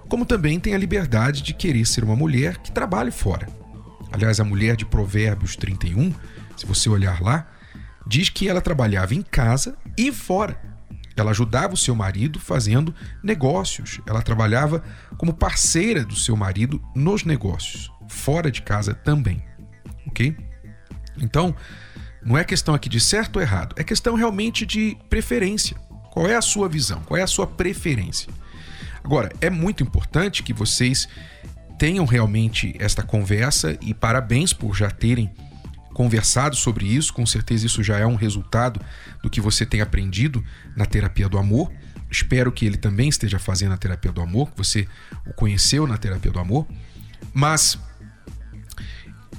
como 0.08 0.24
também 0.24 0.58
tem 0.58 0.74
a 0.74 0.78
liberdade 0.78 1.42
de 1.42 1.52
querer 1.52 1.86
ser 1.86 2.04
uma 2.04 2.16
mulher 2.16 2.58
que 2.58 2.70
trabalhe 2.70 3.10
fora. 3.10 3.48
Aliás, 4.12 4.40
a 4.40 4.44
mulher 4.44 4.76
de 4.76 4.84
Provérbios 4.84 5.56
31, 5.56 6.12
se 6.56 6.64
você 6.64 6.88
olhar 6.88 7.20
lá, 7.20 7.46
diz 8.06 8.28
que 8.28 8.48
ela 8.48 8.60
trabalhava 8.60 9.14
em 9.14 9.22
casa 9.22 9.76
e 9.98 10.12
fora. 10.12 10.58
Ela 11.16 11.30
ajudava 11.30 11.74
o 11.74 11.76
seu 11.76 11.94
marido 11.94 12.38
fazendo 12.38 12.94
negócios. 13.22 14.00
Ela 14.06 14.22
trabalhava 14.22 14.82
como 15.16 15.32
parceira 15.32 16.04
do 16.04 16.14
seu 16.14 16.36
marido 16.36 16.82
nos 16.94 17.24
negócios, 17.24 17.90
fora 18.08 18.50
de 18.50 18.62
casa 18.62 18.94
também. 18.94 19.42
Ok? 20.06 20.36
Então, 21.18 21.54
não 22.22 22.36
é 22.36 22.44
questão 22.44 22.74
aqui 22.74 22.88
de 22.88 23.00
certo 23.00 23.36
ou 23.36 23.42
errado, 23.42 23.74
é 23.78 23.84
questão 23.84 24.14
realmente 24.14 24.66
de 24.66 24.96
preferência. 25.08 25.76
Qual 26.12 26.26
é 26.26 26.34
a 26.34 26.42
sua 26.42 26.68
visão? 26.68 27.02
Qual 27.02 27.18
é 27.18 27.22
a 27.22 27.26
sua 27.26 27.46
preferência? 27.46 28.32
Agora, 29.04 29.30
é 29.40 29.48
muito 29.48 29.82
importante 29.82 30.42
que 30.42 30.52
vocês 30.52 31.08
tenham 31.78 32.04
realmente 32.04 32.74
esta 32.78 33.02
conversa 33.02 33.78
e 33.80 33.94
parabéns 33.94 34.52
por 34.52 34.74
já 34.74 34.90
terem 34.90 35.30
conversado 35.96 36.54
sobre 36.54 36.84
isso. 36.84 37.10
Com 37.14 37.24
certeza, 37.24 37.64
isso 37.64 37.82
já 37.82 37.96
é 37.96 38.06
um 38.06 38.16
resultado 38.16 38.78
do 39.22 39.30
que 39.30 39.40
você 39.40 39.64
tem 39.64 39.80
aprendido 39.80 40.44
na 40.76 40.84
terapia 40.84 41.26
do 41.26 41.38
amor. 41.38 41.72
Espero 42.10 42.52
que 42.52 42.66
ele 42.66 42.76
também 42.76 43.08
esteja 43.08 43.38
fazendo 43.38 43.72
a 43.72 43.78
terapia 43.78 44.12
do 44.12 44.20
amor, 44.20 44.50
que 44.50 44.58
você 44.58 44.86
o 45.26 45.32
conheceu 45.32 45.86
na 45.86 45.96
terapia 45.96 46.30
do 46.30 46.38
amor. 46.38 46.66
Mas 47.32 47.78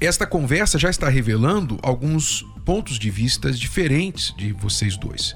esta 0.02 0.26
conversa 0.26 0.80
já 0.80 0.90
está 0.90 1.08
revelando 1.08 1.78
alguns 1.84 2.42
pontos 2.66 2.98
de 2.98 3.12
vista 3.12 3.52
diferentes 3.52 4.34
de 4.36 4.52
vocês 4.52 4.98
dois 4.98 5.36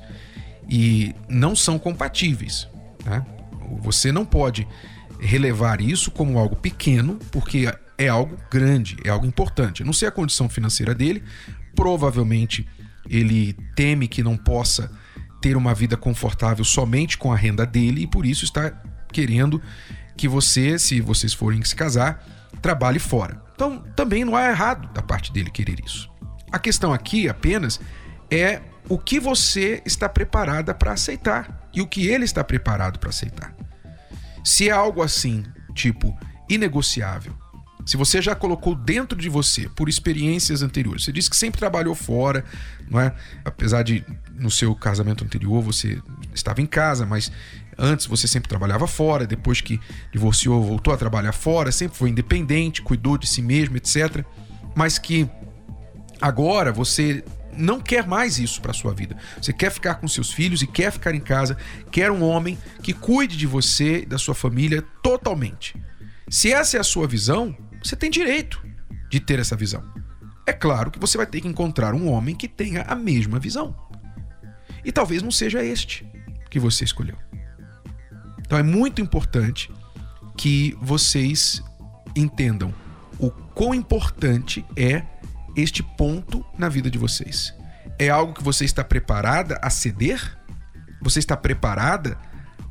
e 0.68 1.14
não 1.30 1.56
são 1.56 1.78
compatíveis. 1.78 2.68
Né? 3.06 3.24
Você 3.82 4.12
não 4.12 4.26
pode 4.26 4.68
relevar 5.20 5.82
isso 5.82 6.10
como 6.10 6.40
algo 6.40 6.56
pequeno, 6.56 7.20
porque 7.32 7.72
é 8.02 8.08
algo 8.10 8.36
grande, 8.50 8.98
é 9.04 9.10
algo 9.10 9.26
importante. 9.26 9.84
não 9.84 9.94
sei 9.94 10.08
a 10.08 10.12
condição 10.12 10.50
financeira 10.50 10.96
dele, 10.96 11.24
provavelmente 11.76 12.68
ele 13.08 13.54
teme 13.76 14.08
que 14.08 14.24
não 14.24 14.36
possa 14.36 14.92
ter 15.42 15.56
uma 15.56 15.74
vida 15.74 15.96
confortável 15.96 16.64
somente 16.64 17.18
com 17.18 17.32
a 17.32 17.36
renda 17.36 17.66
dele 17.66 18.04
e 18.04 18.08
por 18.08 18.26
isso 18.26 18.44
está 18.44 18.72
querendo 19.12 19.62
que 20.18 20.28
você, 20.28 20.78
se 20.78 21.00
vocês 21.02 21.34
forem 21.34 21.64
se 21.64 21.76
casar, 21.76 22.24
trabalhe 22.62 23.00
fora. 23.00 23.42
Então, 23.56 23.84
também 23.96 24.26
não 24.26 24.36
há 24.36 24.50
errado 24.50 24.92
da 24.94 25.02
parte 25.02 25.32
dele 25.32 25.50
querer 25.50 25.80
isso. 25.84 26.10
A 26.52 26.60
questão 26.60 26.94
aqui 26.94 27.30
apenas 27.30 27.80
é 28.30 28.62
o 28.90 28.98
que 28.98 29.20
você 29.20 29.82
está 29.86 30.10
preparada 30.10 30.74
para 30.74 30.94
aceitar 30.94 31.70
e 31.74 31.82
o 31.82 31.88
que 31.88 32.08
ele 32.08 32.26
está 32.26 32.44
preparado 32.44 33.00
para 33.00 33.10
aceitar. 33.10 33.56
Se 34.44 34.70
é 34.70 34.72
algo 34.72 35.02
assim, 35.02 35.44
tipo 35.74 36.18
inegociável, 36.50 37.41
se 37.92 37.98
você 37.98 38.22
já 38.22 38.34
colocou 38.34 38.74
dentro 38.74 39.18
de 39.18 39.28
você 39.28 39.68
por 39.68 39.90
experiências 39.90 40.62
anteriores, 40.62 41.04
você 41.04 41.12
disse 41.12 41.30
que 41.30 41.36
sempre 41.36 41.60
trabalhou 41.60 41.94
fora, 41.94 42.46
não 42.90 42.98
é? 42.98 43.14
Apesar 43.44 43.84
de 43.84 44.02
no 44.34 44.50
seu 44.50 44.74
casamento 44.74 45.26
anterior 45.26 45.62
você 45.62 46.02
estava 46.34 46.62
em 46.62 46.66
casa, 46.66 47.06
mas 47.06 47.30
antes 47.78 48.06
você 48.06 48.30
sempre 48.30 48.48
trabalhava 48.48 48.88
fora, 48.88 49.28
depois 49.28 49.60
que 49.60 49.78
divorciou, 50.10 50.64
voltou 50.64 50.94
a 50.94 50.98
trabalhar 50.98 51.34
fora, 51.34 51.70
sempre 51.70 51.98
foi 51.98 52.10
independente, 52.10 52.82
cuidou 52.82 53.18
de 53.18 53.28
si 53.28 53.42
mesmo, 53.42 53.76
etc. 53.76 54.24
Mas 54.74 54.98
que 54.98 55.30
agora 56.22 56.72
você 56.72 57.22
não 57.52 57.82
quer 57.82 58.08
mais 58.08 58.40
isso 58.40 58.62
para 58.62 58.72
sua 58.72 58.94
vida. 58.94 59.18
Você 59.42 59.52
quer 59.52 59.70
ficar 59.70 59.96
com 59.96 60.08
seus 60.08 60.32
filhos 60.32 60.62
e 60.62 60.66
quer 60.66 60.94
ficar 60.94 61.14
em 61.14 61.20
casa, 61.20 61.58
quer 61.92 62.10
um 62.10 62.24
homem 62.24 62.58
que 62.82 62.94
cuide 62.94 63.36
de 63.36 63.46
você 63.46 64.06
da 64.06 64.18
sua 64.18 64.34
família 64.34 64.82
totalmente. 65.04 65.76
Se 66.30 66.54
essa 66.54 66.78
é 66.78 66.80
a 66.80 66.86
sua 66.86 67.06
visão, 67.06 67.54
você 67.84 67.96
tem 67.96 68.10
direito 68.10 68.62
de 69.10 69.20
ter 69.20 69.40
essa 69.40 69.56
visão. 69.56 69.84
É 70.46 70.54
claro 70.54 70.92
que 70.92 71.00
você 71.00 71.18
vai 71.18 71.26
ter 71.26 71.42
que 71.42 71.48
encontrar 71.48 71.94
um 71.94 72.10
homem 72.10 72.36
que 72.36 72.48
tenha 72.48 72.84
a 72.84 72.96
mesma 72.96 73.40
visão. 73.40 73.76
E 74.84 74.92
talvez 74.92 75.22
não 75.22 75.32
seja 75.32 75.64
este 75.64 76.06
que 76.50 76.60
você 76.60 76.84
escolheu. 76.84 77.18
Então 78.40 78.58
é 78.58 78.64
muito 78.64 79.02
importante 79.02 79.72
que 80.38 80.78
vocês 80.82 81.64
entendam 82.16 82.74
o 83.20 83.30
quão 83.30 83.74
importante 83.74 84.66
é 84.76 85.04
este 85.56 85.84
ponto 85.84 86.46
na 86.58 86.68
vida 86.68 86.90
de 86.90 86.98
vocês. 86.98 87.54
É 88.00 88.10
algo 88.10 88.34
que 88.34 88.44
você 88.44 88.66
está 88.66 88.84
preparada 88.84 89.60
a 89.62 89.70
ceder? 89.70 90.38
Você 91.02 91.20
está 91.20 91.38
preparada 91.38 92.18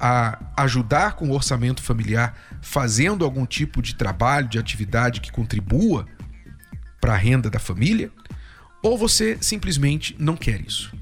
a 0.01 0.39
ajudar 0.57 1.15
com 1.15 1.29
o 1.29 1.33
orçamento 1.33 1.83
familiar, 1.83 2.35
fazendo 2.63 3.25
algum 3.25 3.45
tipo 3.45 3.83
de 3.83 3.95
trabalho, 3.95 4.49
de 4.49 4.59
atividade 4.59 5.21
que 5.21 5.31
contribua 5.31 6.07
para 7.01 7.13
a 7.13 7.17
renda 7.17 7.51
da 7.51 7.59
família? 7.59 8.11
Ou 8.83 8.97
você 8.97 9.37
simplesmente 9.41 10.17
não 10.19 10.37
quer 10.37 10.61
isso? 10.63 10.93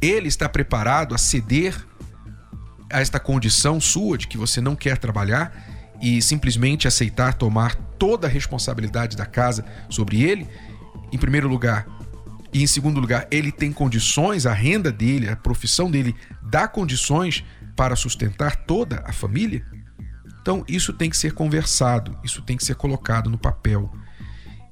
Ele 0.00 0.28
está 0.28 0.48
preparado 0.48 1.14
a 1.14 1.18
ceder 1.18 1.74
a 2.92 3.00
esta 3.00 3.18
condição 3.18 3.80
sua 3.80 4.18
de 4.18 4.28
que 4.28 4.36
você 4.36 4.60
não 4.60 4.76
quer 4.76 4.98
trabalhar 4.98 5.52
e 6.02 6.20
simplesmente 6.20 6.86
aceitar 6.86 7.34
tomar 7.34 7.74
toda 7.74 8.26
a 8.26 8.30
responsabilidade 8.30 9.16
da 9.16 9.24
casa 9.24 9.64
sobre 9.88 10.22
ele? 10.22 10.46
Em 11.10 11.16
primeiro 11.16 11.48
lugar, 11.48 11.86
e 12.54 12.62
em 12.62 12.66
segundo 12.68 13.00
lugar, 13.00 13.26
ele 13.32 13.50
tem 13.50 13.72
condições, 13.72 14.46
a 14.46 14.52
renda 14.52 14.92
dele, 14.92 15.28
a 15.28 15.34
profissão 15.34 15.90
dele 15.90 16.14
dá 16.40 16.68
condições 16.68 17.44
para 17.76 17.96
sustentar 17.96 18.56
toda 18.56 19.02
a 19.06 19.12
família? 19.12 19.64
Então, 20.40 20.64
isso 20.68 20.92
tem 20.92 21.08
que 21.08 21.16
ser 21.16 21.32
conversado, 21.32 22.18
isso 22.22 22.42
tem 22.42 22.56
que 22.56 22.64
ser 22.64 22.74
colocado 22.74 23.30
no 23.30 23.38
papel. 23.38 23.90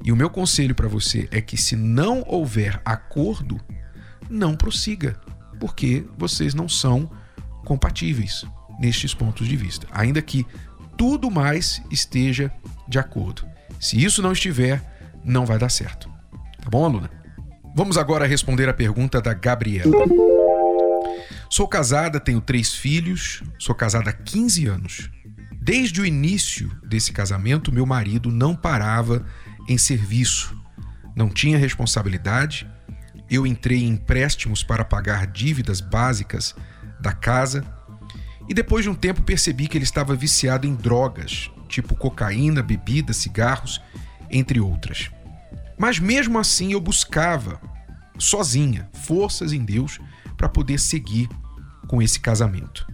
E 0.04 0.12
o 0.12 0.16
meu 0.16 0.28
conselho 0.28 0.74
para 0.74 0.88
você 0.88 1.28
é 1.30 1.40
que, 1.40 1.56
se 1.56 1.76
não 1.76 2.22
houver 2.26 2.80
acordo, 2.84 3.60
não 4.28 4.54
prossiga, 4.54 5.18
porque 5.58 6.04
vocês 6.18 6.54
não 6.54 6.68
são 6.68 7.10
compatíveis 7.64 8.44
nestes 8.78 9.14
pontos 9.14 9.46
de 9.46 9.56
vista, 9.56 9.86
ainda 9.92 10.20
que 10.20 10.46
tudo 10.96 11.30
mais 11.30 11.82
esteja 11.90 12.52
de 12.88 12.98
acordo. 12.98 13.46
Se 13.80 14.02
isso 14.02 14.20
não 14.20 14.32
estiver, 14.32 14.82
não 15.24 15.46
vai 15.46 15.58
dar 15.58 15.68
certo. 15.68 16.10
Tá 16.60 16.68
bom, 16.68 16.84
aluna? 16.84 17.10
Vamos 17.74 17.96
agora 17.96 18.26
responder 18.26 18.68
a 18.68 18.74
pergunta 18.74 19.20
da 19.20 19.32
Gabriela. 19.32 19.90
Sou 21.52 21.68
casada, 21.68 22.18
tenho 22.18 22.40
três 22.40 22.74
filhos, 22.74 23.42
sou 23.58 23.74
casada 23.74 24.08
há 24.08 24.12
15 24.14 24.64
anos. 24.64 25.10
Desde 25.60 26.00
o 26.00 26.06
início 26.06 26.74
desse 26.82 27.12
casamento, 27.12 27.70
meu 27.70 27.84
marido 27.84 28.30
não 28.30 28.56
parava 28.56 29.22
em 29.68 29.76
serviço, 29.76 30.58
não 31.14 31.28
tinha 31.28 31.58
responsabilidade. 31.58 32.66
Eu 33.28 33.46
entrei 33.46 33.82
em 33.84 33.90
empréstimos 33.90 34.64
para 34.64 34.82
pagar 34.82 35.26
dívidas 35.26 35.82
básicas 35.82 36.56
da 36.98 37.12
casa 37.12 37.62
e 38.48 38.54
depois 38.54 38.84
de 38.84 38.88
um 38.88 38.94
tempo 38.94 39.20
percebi 39.20 39.68
que 39.68 39.76
ele 39.76 39.84
estava 39.84 40.16
viciado 40.16 40.66
em 40.66 40.74
drogas, 40.74 41.50
tipo 41.68 41.94
cocaína, 41.94 42.62
bebida, 42.62 43.12
cigarros, 43.12 43.78
entre 44.30 44.58
outras. 44.58 45.10
Mas 45.78 45.98
mesmo 45.98 46.38
assim 46.38 46.72
eu 46.72 46.80
buscava, 46.80 47.60
sozinha, 48.18 48.88
forças 48.94 49.52
em 49.52 49.62
Deus 49.62 50.00
para 50.34 50.48
poder 50.48 50.80
seguir 50.80 51.28
com 51.92 52.00
esse 52.00 52.18
casamento. 52.18 52.86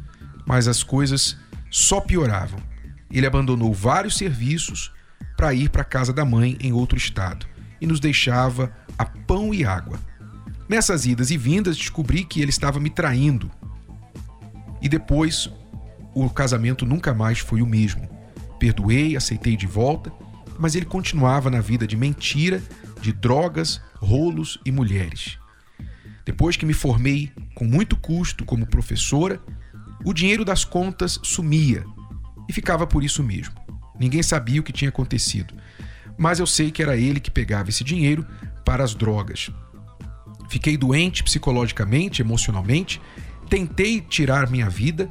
Mas 0.45 0.67
as 0.67 0.83
coisas 0.83 1.37
só 1.71 2.01
pioravam. 2.01 2.59
Ele 3.09 3.29
abandonou 3.29 3.73
vários 3.73 4.17
serviços 4.17 4.93
para 5.37 5.55
ir 5.55 5.71
para 5.71 5.83
a 5.83 5.85
casa 5.85 6.13
da 6.13 6.25
mãe 6.25 6.59
em 6.61 6.73
outro 6.73 6.99
estado 6.99 7.47
e 7.81 7.87
nos 7.87 8.01
deixava 8.01 8.77
a 8.99 9.05
pão 9.05 9.55
e 9.55 9.65
água. 9.65 10.01
Nessas 10.69 11.07
idas 11.07 11.31
e 11.31 11.39
vindas 11.39 11.77
descobri 11.77 12.25
que 12.25 12.41
ele 12.41 12.51
estava 12.51 12.81
me 12.81 12.91
traindo. 12.91 13.49
E 14.83 14.89
depois 14.89 15.49
o 16.13 16.29
casamento 16.29 16.85
nunca 16.85 17.15
mais 17.15 17.39
foi 17.39 17.63
o 17.63 17.67
mesmo. 17.67 18.09
Perdoei, 18.59 19.17
aceitei 19.17 19.57
de 19.57 19.69
volta, 19.69 20.13
mas 20.59 20.75
ele 20.75 20.87
continuava 20.87 21.49
na 21.51 21.61
vida 21.61 21.87
de 21.87 21.97
mentira, 21.97 22.61
de 23.01 23.13
drogas, 23.13 23.81
rolos 23.95 24.59
e 24.67 24.73
mulheres. 24.73 25.39
Depois 26.29 26.59
que 26.59 26.67
me 26.67 26.75
formei 26.75 27.33
com 27.55 27.65
muito 27.65 27.97
custo 27.97 28.45
como 28.45 28.67
professora, 28.67 29.41
o 30.05 30.13
dinheiro 30.13 30.45
das 30.45 30.63
contas 30.63 31.19
sumia 31.23 31.87
e 32.47 32.53
ficava 32.53 32.87
por 32.87 33.03
isso 33.03 33.23
mesmo. 33.23 33.55
Ninguém 33.99 34.23
sabia 34.23 34.61
o 34.61 34.63
que 34.63 34.71
tinha 34.71 34.91
acontecido, 34.91 35.55
mas 36.19 36.39
eu 36.39 36.47
sei 36.47 36.71
que 36.71 36.83
era 36.83 36.99
ele 36.99 37.19
que 37.19 37.31
pegava 37.31 37.71
esse 37.71 37.83
dinheiro 37.83 38.27
para 38.63 38.85
as 38.85 38.95
drogas. 38.95 39.51
Fiquei 40.51 40.77
doente 40.77 41.25
psicologicamente, 41.25 42.21
emocionalmente, 42.21 43.01
tentei 43.49 44.03
tirar 44.03 44.51
minha 44.51 44.69
vida. 44.69 45.11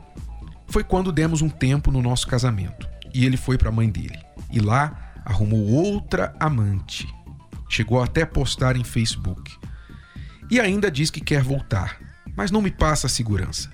Foi 0.68 0.84
quando 0.84 1.12
demos 1.12 1.42
um 1.42 1.50
tempo 1.50 1.90
no 1.90 2.04
nosso 2.04 2.28
casamento 2.28 2.88
e 3.12 3.26
ele 3.26 3.38
foi 3.38 3.58
para 3.58 3.70
a 3.70 3.74
mãe 3.74 3.90
dele. 3.90 4.20
E 4.52 4.60
lá 4.60 5.16
arrumou 5.26 5.66
outra 5.66 6.36
amante. 6.40 7.08
Chegou 7.68 8.04
até 8.04 8.22
a 8.22 8.28
postar 8.28 8.78
em 8.78 8.84
Facebook 8.84 9.58
e 10.50 10.60
ainda 10.60 10.90
diz 10.90 11.10
que 11.10 11.22
quer 11.22 11.42
voltar, 11.42 12.00
mas 12.36 12.52
não 12.52 12.62
me 12.62 12.72
passa 12.72 13.08
a 13.08 13.10
segurança. 13.10 13.70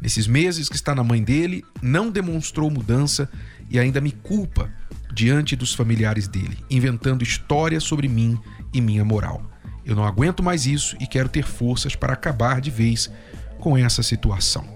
Nesses 0.00 0.26
meses 0.26 0.68
que 0.68 0.76
está 0.76 0.94
na 0.94 1.02
mãe 1.02 1.22
dele, 1.22 1.64
não 1.82 2.10
demonstrou 2.10 2.70
mudança 2.70 3.28
e 3.68 3.78
ainda 3.78 4.00
me 4.00 4.12
culpa 4.12 4.70
diante 5.12 5.56
dos 5.56 5.74
familiares 5.74 6.28
dele, 6.28 6.58
inventando 6.70 7.22
histórias 7.22 7.82
sobre 7.82 8.08
mim 8.08 8.38
e 8.72 8.80
minha 8.80 9.04
moral. 9.04 9.50
Eu 9.84 9.96
não 9.96 10.04
aguento 10.04 10.42
mais 10.42 10.66
isso 10.66 10.96
e 11.00 11.06
quero 11.06 11.28
ter 11.28 11.44
forças 11.44 11.96
para 11.96 12.12
acabar 12.12 12.60
de 12.60 12.70
vez 12.70 13.10
com 13.58 13.76
essa 13.76 14.02
situação. 14.02 14.68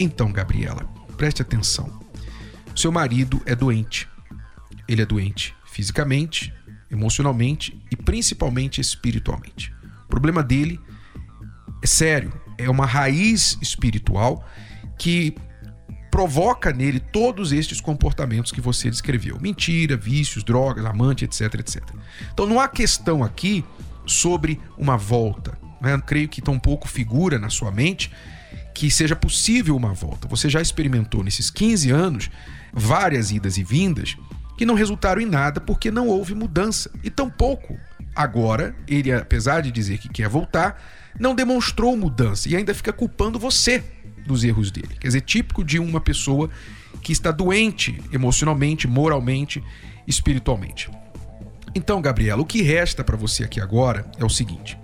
Então, 0.00 0.32
Gabriela, 0.32 0.84
preste 1.16 1.42
atenção. 1.42 2.00
Seu 2.74 2.90
marido 2.90 3.40
é 3.44 3.54
doente. 3.54 4.08
Ele 4.88 5.02
é 5.02 5.06
doente 5.06 5.54
fisicamente, 5.78 6.52
emocionalmente 6.90 7.80
e 7.88 7.94
principalmente 7.94 8.80
espiritualmente. 8.80 9.72
Problema 10.18 10.42
dele 10.42 10.80
é 11.80 11.86
sério, 11.86 12.32
é 12.58 12.68
uma 12.68 12.84
raiz 12.84 13.56
espiritual 13.62 14.44
que 14.98 15.32
provoca 16.10 16.72
nele 16.72 16.98
todos 16.98 17.52
estes 17.52 17.80
comportamentos 17.80 18.50
que 18.50 18.60
você 18.60 18.90
descreveu: 18.90 19.38
mentira, 19.40 19.96
vícios, 19.96 20.42
drogas, 20.42 20.84
amante, 20.84 21.24
etc, 21.24 21.54
etc. 21.54 21.84
Então 22.34 22.46
não 22.46 22.58
há 22.58 22.66
questão 22.66 23.22
aqui 23.22 23.64
sobre 24.04 24.60
uma 24.76 24.96
volta. 24.96 25.56
Né? 25.80 25.96
Creio 26.04 26.28
que 26.28 26.42
tão 26.42 26.58
pouco 26.58 26.88
figura 26.88 27.38
na 27.38 27.48
sua 27.48 27.70
mente 27.70 28.10
que 28.74 28.90
seja 28.90 29.14
possível 29.14 29.76
uma 29.76 29.94
volta. 29.94 30.26
Você 30.26 30.50
já 30.50 30.60
experimentou 30.60 31.22
nesses 31.22 31.48
15 31.48 31.92
anos 31.92 32.28
várias 32.72 33.30
idas 33.30 33.56
e 33.56 33.62
vindas 33.62 34.16
que 34.56 34.66
não 34.66 34.74
resultaram 34.74 35.22
em 35.22 35.26
nada 35.26 35.60
porque 35.60 35.92
não 35.92 36.08
houve 36.08 36.34
mudança. 36.34 36.90
E 37.04 37.08
tampouco 37.08 37.78
Agora, 38.18 38.74
ele, 38.88 39.12
apesar 39.12 39.60
de 39.60 39.70
dizer 39.70 39.98
que 39.98 40.08
quer 40.08 40.28
voltar, 40.28 40.82
não 41.20 41.36
demonstrou 41.36 41.96
mudança 41.96 42.48
e 42.48 42.56
ainda 42.56 42.74
fica 42.74 42.92
culpando 42.92 43.38
você 43.38 43.84
dos 44.26 44.42
erros 44.42 44.72
dele. 44.72 44.96
Quer 44.98 45.06
dizer, 45.06 45.20
típico 45.20 45.62
de 45.62 45.78
uma 45.78 46.00
pessoa 46.00 46.50
que 47.00 47.12
está 47.12 47.30
doente 47.30 48.02
emocionalmente, 48.12 48.88
moralmente, 48.88 49.62
espiritualmente. 50.04 50.90
Então, 51.76 52.02
Gabriela, 52.02 52.42
o 52.42 52.44
que 52.44 52.60
resta 52.60 53.04
para 53.04 53.16
você 53.16 53.44
aqui 53.44 53.60
agora 53.60 54.10
é 54.18 54.24
o 54.24 54.28
seguinte: 54.28 54.76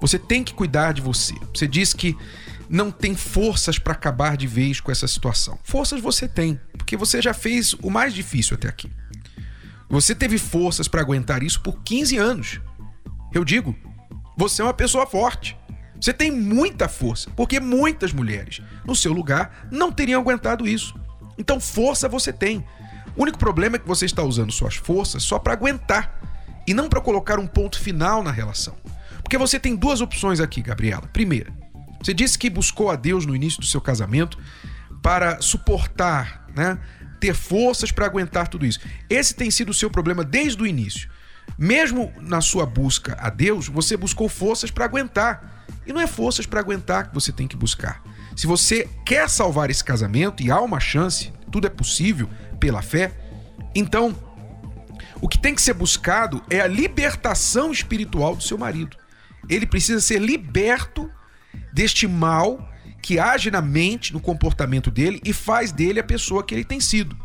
você 0.00 0.18
tem 0.18 0.42
que 0.42 0.52
cuidar 0.52 0.90
de 0.90 1.00
você. 1.00 1.34
Você 1.54 1.68
diz 1.68 1.92
que 1.92 2.16
não 2.68 2.90
tem 2.90 3.14
forças 3.14 3.78
para 3.78 3.92
acabar 3.92 4.36
de 4.36 4.48
vez 4.48 4.80
com 4.80 4.90
essa 4.90 5.06
situação. 5.06 5.56
Forças 5.62 6.00
você 6.00 6.26
tem, 6.26 6.58
porque 6.76 6.96
você 6.96 7.22
já 7.22 7.32
fez 7.32 7.74
o 7.74 7.90
mais 7.90 8.12
difícil 8.12 8.56
até 8.56 8.66
aqui. 8.66 8.90
Você 9.88 10.14
teve 10.14 10.38
forças 10.38 10.88
para 10.88 11.00
aguentar 11.00 11.42
isso 11.42 11.60
por 11.60 11.82
15 11.82 12.16
anos. 12.16 12.60
Eu 13.32 13.44
digo, 13.44 13.76
você 14.36 14.62
é 14.62 14.64
uma 14.64 14.74
pessoa 14.74 15.06
forte. 15.06 15.56
Você 16.00 16.12
tem 16.12 16.30
muita 16.30 16.88
força, 16.88 17.30
porque 17.34 17.58
muitas 17.58 18.12
mulheres, 18.12 18.60
no 18.84 18.94
seu 18.94 19.12
lugar, 19.12 19.68
não 19.70 19.90
teriam 19.90 20.20
aguentado 20.20 20.66
isso. 20.66 20.94
Então, 21.38 21.60
força 21.60 22.08
você 22.08 22.32
tem. 22.32 22.64
O 23.16 23.22
único 23.22 23.38
problema 23.38 23.76
é 23.76 23.78
que 23.78 23.88
você 23.88 24.04
está 24.04 24.22
usando 24.22 24.52
suas 24.52 24.74
forças 24.76 25.22
só 25.22 25.38
para 25.38 25.54
aguentar 25.54 26.20
e 26.66 26.74
não 26.74 26.88
para 26.88 27.00
colocar 27.00 27.38
um 27.38 27.46
ponto 27.46 27.78
final 27.78 28.22
na 28.22 28.30
relação. 28.30 28.76
Porque 29.22 29.38
você 29.38 29.58
tem 29.58 29.74
duas 29.74 30.00
opções 30.00 30.38
aqui, 30.38 30.60
Gabriela. 30.60 31.08
Primeira, 31.12 31.52
você 32.02 32.12
disse 32.12 32.38
que 32.38 32.50
buscou 32.50 32.90
a 32.90 32.96
Deus 32.96 33.24
no 33.24 33.34
início 33.34 33.60
do 33.60 33.66
seu 33.66 33.80
casamento 33.80 34.38
para 35.02 35.40
suportar, 35.40 36.46
né? 36.54 36.78
Ter 37.20 37.34
forças 37.34 37.90
para 37.90 38.06
aguentar 38.06 38.48
tudo 38.48 38.66
isso. 38.66 38.80
Esse 39.08 39.34
tem 39.34 39.50
sido 39.50 39.70
o 39.70 39.74
seu 39.74 39.90
problema 39.90 40.24
desde 40.24 40.62
o 40.62 40.66
início. 40.66 41.08
Mesmo 41.58 42.12
na 42.20 42.40
sua 42.40 42.66
busca 42.66 43.16
a 43.20 43.30
Deus, 43.30 43.68
você 43.68 43.96
buscou 43.96 44.28
forças 44.28 44.70
para 44.70 44.84
aguentar. 44.84 45.64
E 45.86 45.92
não 45.92 46.00
é 46.00 46.06
forças 46.06 46.46
para 46.46 46.60
aguentar 46.60 47.08
que 47.08 47.14
você 47.14 47.32
tem 47.32 47.46
que 47.46 47.56
buscar. 47.56 48.02
Se 48.34 48.46
você 48.46 48.88
quer 49.04 49.28
salvar 49.30 49.70
esse 49.70 49.82
casamento 49.82 50.42
e 50.42 50.50
há 50.50 50.60
uma 50.60 50.80
chance, 50.80 51.32
tudo 51.50 51.66
é 51.66 51.70
possível 51.70 52.28
pela 52.60 52.82
fé, 52.82 53.12
então 53.74 54.14
o 55.20 55.28
que 55.28 55.38
tem 55.38 55.54
que 55.54 55.62
ser 55.62 55.72
buscado 55.72 56.42
é 56.50 56.60
a 56.60 56.66
libertação 56.66 57.72
espiritual 57.72 58.36
do 58.36 58.42
seu 58.42 58.58
marido. 58.58 58.96
Ele 59.48 59.66
precisa 59.66 60.00
ser 60.00 60.20
liberto 60.20 61.10
deste 61.72 62.06
mal 62.06 62.68
que 63.06 63.20
age 63.20 63.52
na 63.52 63.62
mente, 63.62 64.12
no 64.12 64.18
comportamento 64.18 64.90
dele 64.90 65.20
e 65.24 65.32
faz 65.32 65.70
dele 65.70 66.00
a 66.00 66.02
pessoa 66.02 66.42
que 66.42 66.52
ele 66.52 66.64
tem 66.64 66.80
sido. 66.80 67.16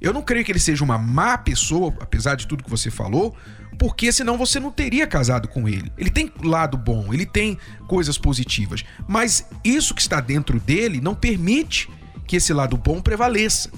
Eu 0.00 0.14
não 0.14 0.22
creio 0.22 0.46
que 0.46 0.50
ele 0.50 0.58
seja 0.58 0.82
uma 0.82 0.96
má 0.96 1.36
pessoa, 1.36 1.94
apesar 2.00 2.36
de 2.36 2.46
tudo 2.46 2.64
que 2.64 2.70
você 2.70 2.90
falou, 2.90 3.36
porque 3.78 4.10
senão 4.10 4.38
você 4.38 4.58
não 4.58 4.70
teria 4.70 5.06
casado 5.06 5.46
com 5.46 5.68
ele. 5.68 5.92
Ele 5.98 6.08
tem 6.08 6.32
lado 6.42 6.78
bom, 6.78 7.12
ele 7.12 7.26
tem 7.26 7.58
coisas 7.86 8.16
positivas, 8.16 8.82
mas 9.06 9.46
isso 9.62 9.94
que 9.94 10.00
está 10.00 10.20
dentro 10.22 10.58
dele 10.58 11.02
não 11.02 11.14
permite 11.14 11.90
que 12.26 12.36
esse 12.36 12.54
lado 12.54 12.78
bom 12.78 12.98
prevaleça. 12.98 13.70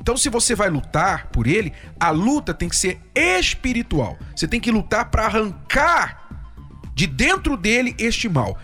Então, 0.00 0.16
se 0.16 0.28
você 0.28 0.54
vai 0.54 0.70
lutar 0.70 1.26
por 1.32 1.48
ele, 1.48 1.72
a 1.98 2.10
luta 2.10 2.54
tem 2.54 2.68
que 2.68 2.76
ser 2.76 3.00
espiritual. 3.16 4.16
Você 4.36 4.46
tem 4.46 4.60
que 4.60 4.70
lutar 4.70 5.10
para 5.10 5.26
arrancar 5.26 6.28
de 6.94 7.08
dentro 7.08 7.56
dele 7.56 7.96
este 7.98 8.28
mal. 8.28 8.56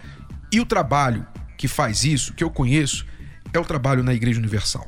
E 0.52 0.60
o 0.60 0.64
trabalho 0.64 1.26
que 1.62 1.68
faz 1.68 2.02
isso, 2.02 2.32
que 2.32 2.42
eu 2.42 2.50
conheço, 2.50 3.06
é 3.52 3.58
o 3.58 3.64
trabalho 3.64 4.02
na 4.02 4.12
Igreja 4.12 4.40
Universal. 4.40 4.84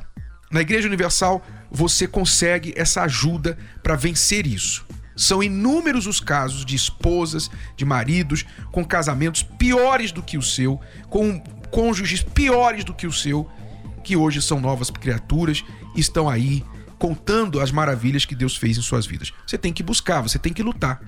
Na 0.51 0.59
Igreja 0.59 0.89
Universal, 0.89 1.41
você 1.71 2.05
consegue 2.05 2.73
essa 2.75 3.03
ajuda 3.03 3.57
para 3.81 3.95
vencer 3.95 4.45
isso. 4.45 4.85
São 5.15 5.41
inúmeros 5.41 6.05
os 6.05 6.19
casos 6.19 6.65
de 6.65 6.75
esposas, 6.75 7.49
de 7.77 7.85
maridos 7.85 8.43
com 8.73 8.83
casamentos 8.83 9.41
piores 9.41 10.11
do 10.11 10.21
que 10.21 10.37
o 10.37 10.41
seu, 10.41 10.77
com 11.09 11.41
cônjuges 11.71 12.21
piores 12.21 12.83
do 12.83 12.93
que 12.93 13.07
o 13.07 13.13
seu, 13.13 13.49
que 14.03 14.17
hoje 14.17 14.41
são 14.41 14.59
novas 14.59 14.89
criaturas 14.89 15.63
estão 15.95 16.27
aí 16.27 16.61
contando 16.99 17.61
as 17.61 17.71
maravilhas 17.71 18.25
que 18.25 18.35
Deus 18.35 18.57
fez 18.57 18.77
em 18.77 18.81
suas 18.81 19.05
vidas. 19.05 19.31
Você 19.47 19.57
tem 19.57 19.71
que 19.71 19.81
buscar, 19.81 20.19
você 20.19 20.37
tem 20.37 20.51
que 20.51 20.61
lutar. 20.61 20.99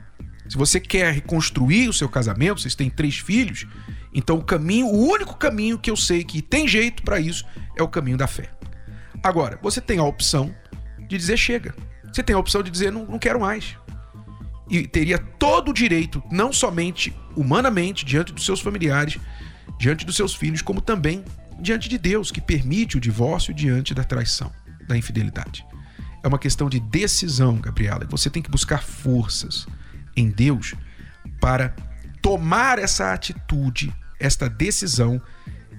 Se 0.50 0.58
você 0.58 0.80
quer 0.80 1.14
reconstruir 1.14 1.90
o 1.90 1.94
seu 1.94 2.08
casamento, 2.08 2.62
vocês 2.62 2.76
têm 2.76 2.90
três 2.90 3.18
filhos, 3.18 3.66
então 4.14 4.38
o 4.38 4.44
caminho, 4.44 4.88
o 4.88 5.08
único 5.08 5.36
caminho 5.36 5.78
que 5.78 5.92
eu 5.92 5.96
sei 5.96 6.24
que 6.24 6.42
tem 6.42 6.68
jeito 6.68 7.04
para 7.04 7.20
isso 7.20 7.46
é 7.76 7.84
o 7.84 7.88
caminho 7.88 8.18
da 8.18 8.28
fé. 8.28 8.50
Agora, 9.24 9.60
você 9.62 9.82
tem 9.82 10.00
a 10.00 10.04
opção 10.04 10.56
de 11.08 11.18
dizer 11.18 11.38
chega. 11.38 11.76
Você 12.12 12.24
tem 12.24 12.36
a 12.36 12.40
opção 12.40 12.64
de 12.64 12.72
dizer 12.72 12.92
não, 12.92 13.06
não 13.06 13.20
quero 13.20 13.40
mais. 13.40 13.76
E 14.70 14.88
teria 14.88 15.18
todo 15.18 15.70
o 15.70 15.74
direito, 15.74 16.22
não 16.32 16.52
somente 16.52 17.16
humanamente, 17.36 18.06
diante 18.06 18.34
dos 18.34 18.46
seus 18.46 18.60
familiares, 18.60 19.18
diante 19.78 20.06
dos 20.06 20.16
seus 20.16 20.34
filhos, 20.34 20.62
como 20.62 20.82
também 20.82 21.24
diante 21.60 21.90
de 21.90 21.98
Deus, 21.98 22.32
que 22.32 22.42
permite 22.42 22.98
o 22.98 23.00
divórcio 23.00 23.54
diante 23.54 23.94
da 23.94 24.04
traição, 24.04 24.52
da 24.88 24.98
infidelidade. 24.98 25.66
É 26.24 26.28
uma 26.28 26.40
questão 26.40 26.70
de 26.70 26.80
decisão, 26.80 27.56
Gabriela. 27.56 28.06
Você 28.10 28.30
tem 28.30 28.42
que 28.42 28.50
buscar 28.50 28.84
forças 28.84 29.66
em 30.18 30.30
Deus 30.30 30.74
para 31.40 31.74
tomar 32.22 32.80
essa 32.80 33.14
atitude, 33.14 33.94
esta 34.20 34.50
decisão, 34.50 35.22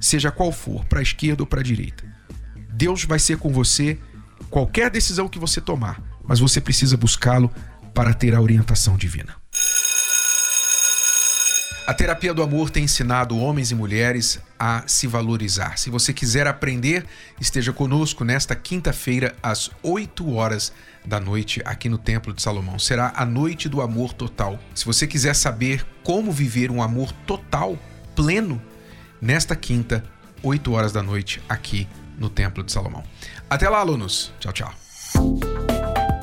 seja 0.00 0.30
qual 0.30 0.52
for, 0.52 0.84
para 0.84 1.00
a 1.00 1.02
esquerda 1.02 1.42
ou 1.42 1.46
para 1.46 1.60
a 1.60 1.64
direita. 1.64 2.04
Deus 2.72 3.04
vai 3.04 3.18
ser 3.18 3.38
com 3.38 3.52
você 3.52 3.98
qualquer 4.48 4.90
decisão 4.90 5.28
que 5.28 5.38
você 5.38 5.60
tomar, 5.60 6.00
mas 6.24 6.38
você 6.38 6.60
precisa 6.60 6.96
buscá-lo 6.96 7.52
para 7.92 8.14
ter 8.14 8.34
a 8.34 8.40
orientação 8.40 8.96
divina. 8.96 9.34
A 11.88 11.94
terapia 11.94 12.34
do 12.34 12.42
amor 12.42 12.68
tem 12.68 12.84
ensinado 12.84 13.38
homens 13.38 13.70
e 13.70 13.74
mulheres 13.74 14.38
a 14.58 14.82
se 14.86 15.06
valorizar. 15.06 15.78
Se 15.78 15.88
você 15.88 16.12
quiser 16.12 16.46
aprender, 16.46 17.06
esteja 17.40 17.72
conosco 17.72 18.26
nesta 18.26 18.54
quinta-feira 18.54 19.34
às 19.42 19.70
8 19.82 20.34
horas 20.34 20.70
da 21.02 21.18
noite 21.18 21.62
aqui 21.64 21.88
no 21.88 21.96
Templo 21.96 22.34
de 22.34 22.42
Salomão. 22.42 22.78
Será 22.78 23.14
a 23.16 23.24
noite 23.24 23.70
do 23.70 23.80
amor 23.80 24.12
total. 24.12 24.60
Se 24.74 24.84
você 24.84 25.06
quiser 25.06 25.34
saber 25.34 25.82
como 26.04 26.30
viver 26.30 26.70
um 26.70 26.82
amor 26.82 27.10
total, 27.26 27.78
pleno, 28.14 28.60
nesta 29.18 29.56
quinta, 29.56 30.04
8 30.42 30.70
horas 30.70 30.92
da 30.92 31.02
noite 31.02 31.40
aqui 31.48 31.88
no 32.18 32.28
Templo 32.28 32.62
de 32.62 32.70
Salomão. 32.70 33.02
Até 33.48 33.66
lá, 33.66 33.78
alunos. 33.78 34.30
Tchau, 34.38 34.52
tchau. 34.52 34.74